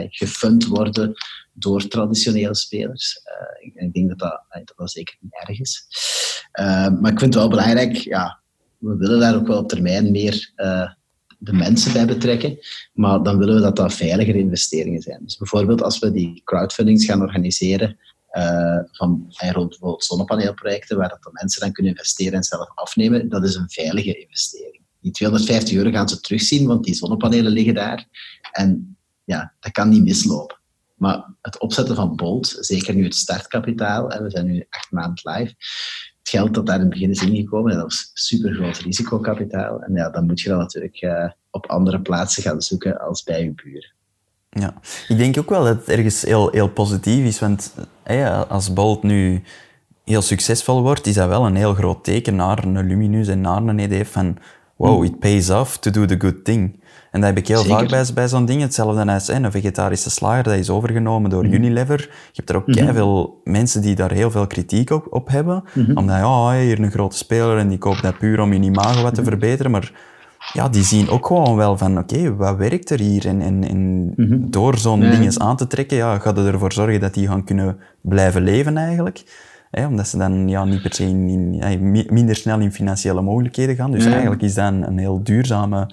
[0.10, 1.14] gefund worden
[1.54, 3.22] door traditionele spelers.
[3.60, 5.88] ik, ik denk dat dat, dat dat zeker niet erg is.
[7.00, 8.42] maar ik vind het wel belangrijk, ja,
[8.78, 10.90] we willen daar ook wel op termijn meer uh,
[11.38, 12.58] de mensen bij betrekken,
[12.94, 15.20] maar dan willen we dat dat veiligere investeringen zijn.
[15.24, 17.98] Dus bijvoorbeeld als we die crowdfundings gaan organiseren
[18.32, 23.44] uh, van bijvoorbeeld zonnepaneelprojecten, waar dat de mensen dan kunnen investeren en zelf afnemen, dat
[23.44, 24.82] is een veilige investering.
[25.02, 28.08] Die 250 euro gaan ze terugzien, want die zonnepanelen liggen daar.
[28.52, 30.58] En ja, dat kan niet mislopen.
[30.96, 35.38] Maar het opzetten van Bolt, zeker nu het startkapitaal, en we zijn nu acht maanden
[35.38, 35.56] live,
[36.30, 39.82] geld dat daar in het begin is ingekomen, dat was super groot risicokapitaal.
[39.82, 43.44] En ja, dan moet je dat natuurlijk uh, op andere plaatsen gaan zoeken als bij
[43.44, 43.96] je buren.
[44.50, 44.74] Ja,
[45.08, 47.74] ik denk ook wel dat het ergens heel, heel positief is, want
[48.48, 49.44] als Bolt nu
[50.04, 53.62] heel succesvol wordt, is dat wel een heel groot teken naar een Luminus en naar
[53.62, 54.38] een EDF van
[54.76, 56.80] wow, it pays off to do the good thing.
[57.12, 58.62] En dat heb ik heel vaak bij, bij zo'n ding.
[58.62, 61.54] Hetzelfde als een vegetarische slager, dat is overgenomen door mhm.
[61.54, 62.00] Unilever.
[62.00, 65.64] Je hebt er ook mm veel mensen die daar heel veel kritiek op, op hebben.
[65.74, 69.02] Mm Omdat, ja, hier een grote speler en die koopt dat puur om in imago
[69.02, 69.30] wat te mhm.
[69.30, 69.72] verbeteren.
[69.72, 69.92] Maar
[70.54, 73.28] ja, die zien ook gewoon wel van, oké, wat werkt er hier?
[73.28, 74.50] En, en, en mhm.
[74.50, 77.44] door zo'n ding eens aan te trekken, ja, gaat het ervoor zorgen dat die gaan
[77.44, 79.24] kunnen blijven leven eigenlijk.
[79.72, 83.92] omdat ze dan ja, niet per se in, minder snel in financiële mogelijkheden gaan.
[83.92, 85.90] Dus eigenlijk is dat een, een heel duurzame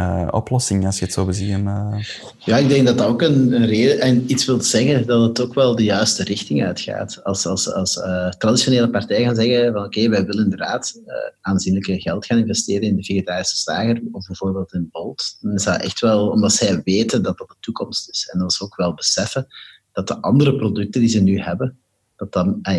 [0.00, 1.58] uh, oplossing, als je het zo beziet.
[1.58, 1.98] Uh...
[2.38, 5.40] Ja, ik denk dat dat ook een, een reden en iets wil zeggen dat het
[5.40, 7.24] ook wel de juiste richting uitgaat.
[7.24, 12.00] Als, als, als uh, traditionele partijen gaan zeggen van oké, wij willen inderdaad uh, aanzienlijke
[12.00, 16.00] geld gaan investeren in de vegetarische slager of bijvoorbeeld in Bolt, dan is dat echt
[16.00, 18.30] wel omdat zij weten dat dat de toekomst is.
[18.32, 19.46] En dat ze ook wel beseffen
[19.92, 21.78] dat de andere producten die ze nu hebben,
[22.18, 22.32] dat,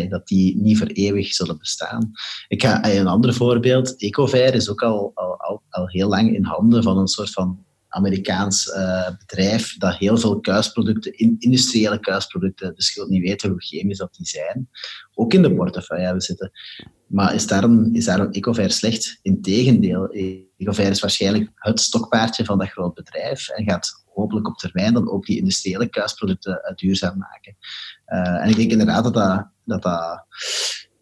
[0.08, 2.10] dat die niet voor eeuwig zullen bestaan.
[2.48, 3.96] Ik ga een ander voorbeeld.
[3.96, 8.66] Ecovair is ook al, al, al, heel lang in handen van een soort van Amerikaans
[8.66, 14.14] uh, bedrijf dat heel veel kuisproducten, industriële kuisproducten, dus je niet weten hoe chemisch dat
[14.14, 14.68] die zijn,
[15.14, 16.50] ook in de portefeuille hebben zitten.
[17.06, 19.18] Maar is daarom, is daarom Ecovair slecht?
[19.22, 20.08] Integendeel,
[20.56, 25.10] Ecovair is waarschijnlijk het stokpaardje van dat groot bedrijf en gaat hopelijk op termijn dan
[25.10, 27.56] ook die industriële kuisproducten uh, duurzaam maken.
[28.06, 29.84] Uh, en ik denk inderdaad dat dat, dat,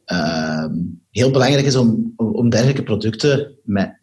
[0.07, 0.66] uh,
[1.11, 3.99] heel belangrijk is om, om dergelijke producten met,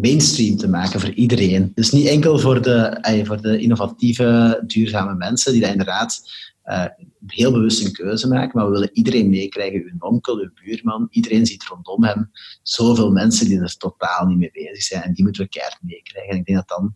[0.00, 1.72] mainstream te maken voor iedereen.
[1.74, 6.22] Dus niet enkel voor de, voor de innovatieve, duurzame mensen die dat inderdaad
[6.68, 6.84] uh,
[7.26, 9.82] heel bewust een keuze maken, maar we willen iedereen meekrijgen.
[9.82, 12.30] Uw onkel, uw buurman, iedereen ziet rondom hem
[12.62, 16.32] zoveel mensen die er totaal niet mee bezig zijn en die moeten we keihard meekrijgen.
[16.32, 16.94] En ik denk dat dan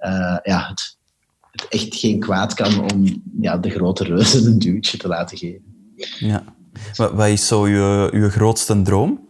[0.00, 0.98] uh, ja, het,
[1.50, 5.62] het, echt geen kwaad kan om ja, de grote reuzen een duwtje te laten geven.
[6.18, 6.44] Ja.
[6.96, 9.23] Wat is zo je, je grootste droom?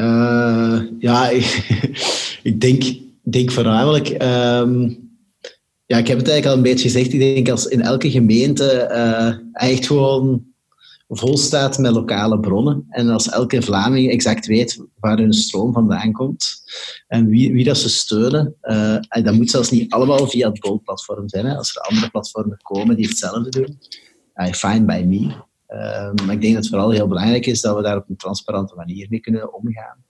[0.00, 1.28] Uh, ja,
[2.42, 2.82] ik, denk,
[3.22, 4.22] denk voornamelijk...
[4.22, 5.08] Um,
[5.90, 7.12] Ja, ik heb het eigenlijk al een beetje gezegd.
[7.12, 10.44] Ik denk als in elke gemeente uh, echt gewoon
[11.08, 12.86] vol staat met lokale bronnen.
[12.88, 16.46] En als elke Vlaming exact weet waar hun stroom vandaan komt
[17.06, 20.60] en wie, wie dat ze steunen, uh, en dat moet zelfs niet allemaal via het
[20.60, 21.46] Bolt-platform zijn.
[21.46, 21.56] Hè.
[21.56, 23.78] Als er andere platformen komen die hetzelfde doen,
[24.34, 25.32] uh, fine by me.
[25.72, 28.16] Uh, maar ik denk dat het vooral heel belangrijk is dat we daar op een
[28.16, 30.04] transparante manier mee kunnen omgaan.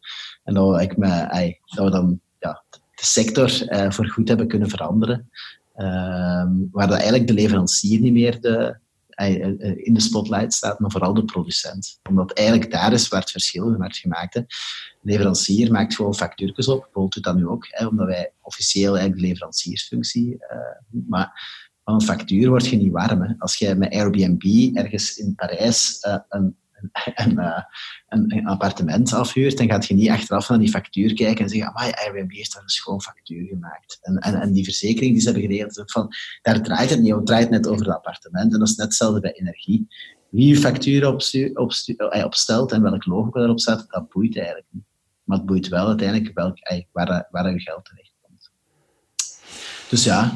[0.45, 5.31] En dat we, dan ja, de sector uh, voor goed hebben kunnen veranderen.
[5.75, 8.79] Ehm, waar dat eigenlijk de leverancier niet meer de,
[9.21, 12.01] eh, eh, in de spotlight staat, maar vooral de producent.
[12.09, 14.35] Omdat eigenlijk daar is waar het verschil wordt gemaakt.
[14.35, 14.47] De
[15.03, 16.89] leverancier maakt gewoon factuurtjes op.
[16.93, 21.43] Bolt doet dat nu ook, hè, omdat wij officieel eigenlijk de leveranciersfunctie uh, Maar
[21.91, 23.23] van een factuur word je niet warm.
[23.23, 23.35] Hè.
[23.39, 26.57] Als je met Airbnb ergens in Parijs uh, een
[27.39, 27.59] uh,
[28.09, 31.73] een, een, appartement afhuurt, dan gaat je niet achteraf naar die factuur kijken en zeggen,
[31.73, 33.99] maar Airbnb heeft daar een schoon factuur gemaakt.
[34.03, 36.09] En, en, en die verzekering die ze hebben geregeld, van,
[36.43, 38.53] daar draait het niet om, het draait net over het appartement.
[38.53, 39.87] En dat is net hetzelfde bij energie.
[40.31, 44.85] Wie je factuur eh, opstelt en welk logo erop staat, dat boeit eigenlijk niet.
[45.25, 46.59] Maar het boeit wel uiteindelijk welk,
[46.93, 48.51] waar, waar je geld terecht komt.
[49.89, 50.35] Dus ja,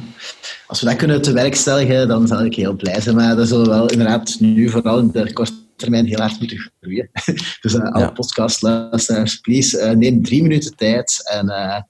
[0.74, 3.16] als we dat kunnen te werkstelligen, dan zal ik heel blij zijn.
[3.16, 6.70] Maar dat zullen we wel inderdaad nu, vooral in de korte termijn heel hard moeten
[6.80, 7.10] groeien.
[7.60, 8.10] dus uh, alle ja.
[8.10, 11.80] podcastluisteraars, please, uh, neem drie minuten tijd en uh,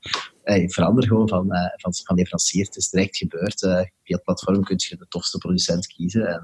[0.42, 2.64] hey, verander gewoon van, van, van leverancier.
[2.64, 3.58] Het is direct gebeurd.
[3.58, 6.40] via het platform kun je de tofste producent kiezen en,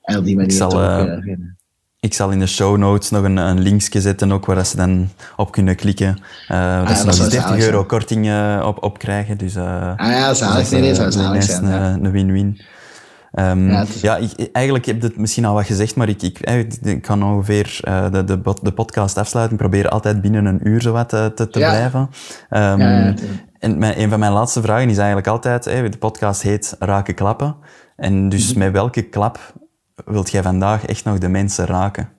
[0.00, 1.24] en op die manier ik zal, ook,
[2.04, 5.08] ik zal in de show notes nog een, een linkje zetten ook, waar ze dan
[5.36, 6.18] op kunnen klikken.
[6.50, 8.30] Uh, dat ze nog eens 30 euro korting
[8.62, 9.38] op, op krijgen.
[9.38, 10.70] Dus, ah ja, zalig.
[10.70, 11.64] Nee, nee, zou zalig zijn.
[12.04, 12.60] Een win-win.
[13.32, 16.38] Um, ja, ja ik, eigenlijk heb je het misschien al wat gezegd, maar ik, ik,
[16.82, 19.56] ik kan ongeveer uh, de, de, de podcast afsluiten.
[19.56, 22.00] Ik probeer altijd binnen een uur zo wat te, te, blijven.
[22.50, 22.80] Um,
[23.58, 27.14] en mijn, een van mijn laatste vragen is eigenlijk altijd, hey, de podcast heet Raken
[27.14, 27.56] Klappen.
[27.96, 28.58] En dus mm -hmm.
[28.58, 29.38] met welke klap
[30.04, 32.12] wilt jij vandaag echt nog de mensen raken?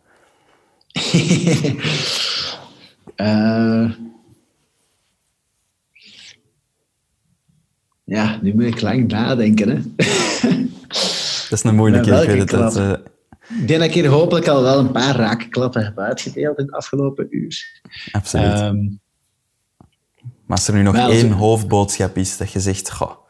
[3.15, 3.91] uh,
[8.15, 9.69] ja, nu moet ik lang nadenken.
[9.69, 9.81] Hè.
[11.49, 12.77] Dat is een moeilijke, ik weet het.
[12.77, 12.93] Uh...
[13.59, 16.73] Ik denk dat ik hier hopelijk al wel een paar raakklappen heb uitgedeeld in het
[16.73, 17.81] afgelopen uur.
[18.11, 18.59] Absoluut.
[18.59, 18.99] Um,
[20.45, 23.24] maar als er nu nog één hoofdboodschap is dat je zegt, goh.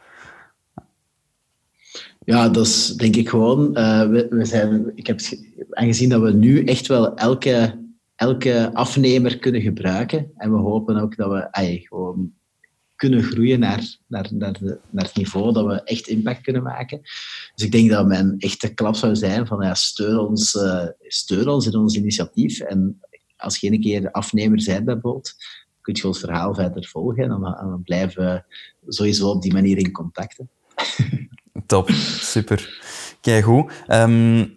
[2.26, 3.78] Ja, dat is denk ik gewoon.
[3.78, 5.20] Uh, we, zijn, ik heb
[5.70, 7.84] aangezien dat we nu echt wel elke,
[8.16, 10.32] elke afnemer kunnen gebruiken.
[10.38, 12.34] En we hopen ook dat we ay, gewoon
[12.96, 14.60] kunnen groeien naar, naar, naar,
[14.96, 17.02] het niveau dat we echt impact kunnen maken.
[17.56, 21.48] Dus ik denk dat mijn echte klap zou zijn van ja, steun, ons, uh, steun
[21.48, 22.60] ons in ons initiatief.
[22.60, 23.00] En
[23.38, 25.34] als je een keer afnemer bent bij Bolt,
[25.82, 28.44] kun je ons verhaal verder volgen en dan, dan blijven we
[28.94, 30.40] sowieso op die manier in contact.
[31.66, 31.90] Top,
[32.20, 32.84] super.
[33.22, 33.72] Kijk goed.
[33.88, 34.56] Um,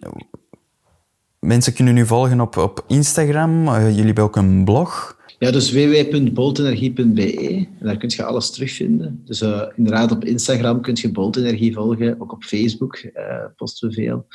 [1.39, 3.67] mensen kunnen nu volgen op, op Instagram.
[3.67, 5.17] Uh, jullie hebben ook een blog.
[5.39, 7.67] Ja, dus www.boltenergie.be.
[7.79, 9.21] Daar kun je alles terugvinden.
[9.25, 12.21] Dus uh, inderdaad, op Instagram kun je Boltenergie volgen.
[12.21, 13.11] Ook op Facebook uh,
[13.55, 14.25] posten we veel.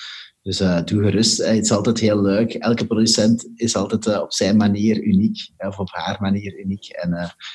[0.45, 1.45] Dus uh, doe gerust.
[1.45, 2.55] het is altijd heel leuk.
[2.55, 5.49] Elke producent is altijd op zijn manier uniek.
[5.59, 6.89] of op haar manier uniek.
[6.89, 7.11] En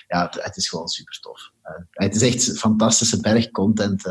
[0.08, 1.52] ja, het, het, is gewoon super tof.
[1.92, 4.04] het is echt fantastische bergcontent.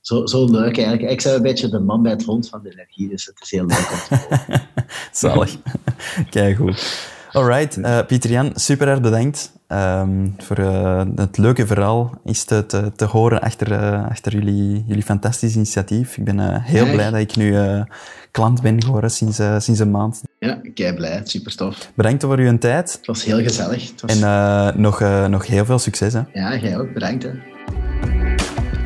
[0.00, 1.10] Zo, zo leuk eigenlijk.
[1.10, 3.08] Ik ben een beetje de man bij het hond van de energie.
[3.08, 4.68] Dus het is heel leuk om te volgen.
[5.12, 5.56] Zalig.
[6.30, 7.10] Kijk goed.
[7.32, 12.92] Alright, uh, Pieter-Jan, super erg bedankt um, voor uh, het leuke verhaal is te, te,
[12.96, 16.16] te horen achter, uh, achter jullie, jullie fantastisch initiatief.
[16.16, 17.56] Ik ben heel blij dat ik nu
[18.30, 20.22] klant ben geworden sinds, sinds een maand.
[20.38, 21.90] Ja, kei blij, super tof.
[21.94, 22.92] Bedankt voor uw tijd.
[22.92, 23.90] Het was heel gezellig.
[23.90, 24.20] Het was...
[24.20, 26.12] En nog, nog heel veel succes.
[26.12, 26.20] Hè.
[26.32, 27.22] Ja, jij ook, bedankt.
[27.22, 27.30] Hè.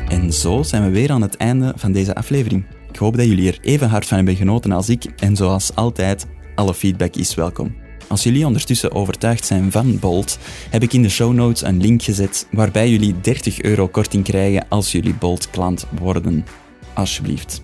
[0.07, 2.65] En zo zijn we weer aan het einde van deze aflevering.
[2.89, 5.03] Ik hoop dat jullie er even hard van hebben genoten als ik.
[5.03, 6.25] En zoals altijd,
[6.55, 7.85] alle feedback is welkom.
[8.07, 10.37] Als jullie ondertussen overtuigd zijn van Bolt,
[10.69, 14.65] heb ik in de show notes een link gezet waarbij jullie 30 euro korting krijgen
[14.69, 16.45] als jullie Bolt klant worden.
[16.93, 17.61] Alsjeblieft.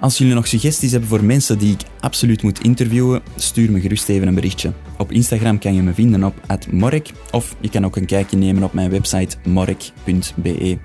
[0.00, 4.08] Als jullie nog suggesties hebben voor mensen die ik absoluut moet interviewen, stuur me gerust
[4.08, 4.72] even een berichtje.
[4.98, 6.34] Op Instagram kan je me vinden op
[6.70, 10.78] @morek of je kan ook een kijkje nemen op mijn website morek.be.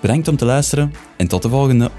[0.00, 1.90] Bedankt om te luisteren en tot de volgende.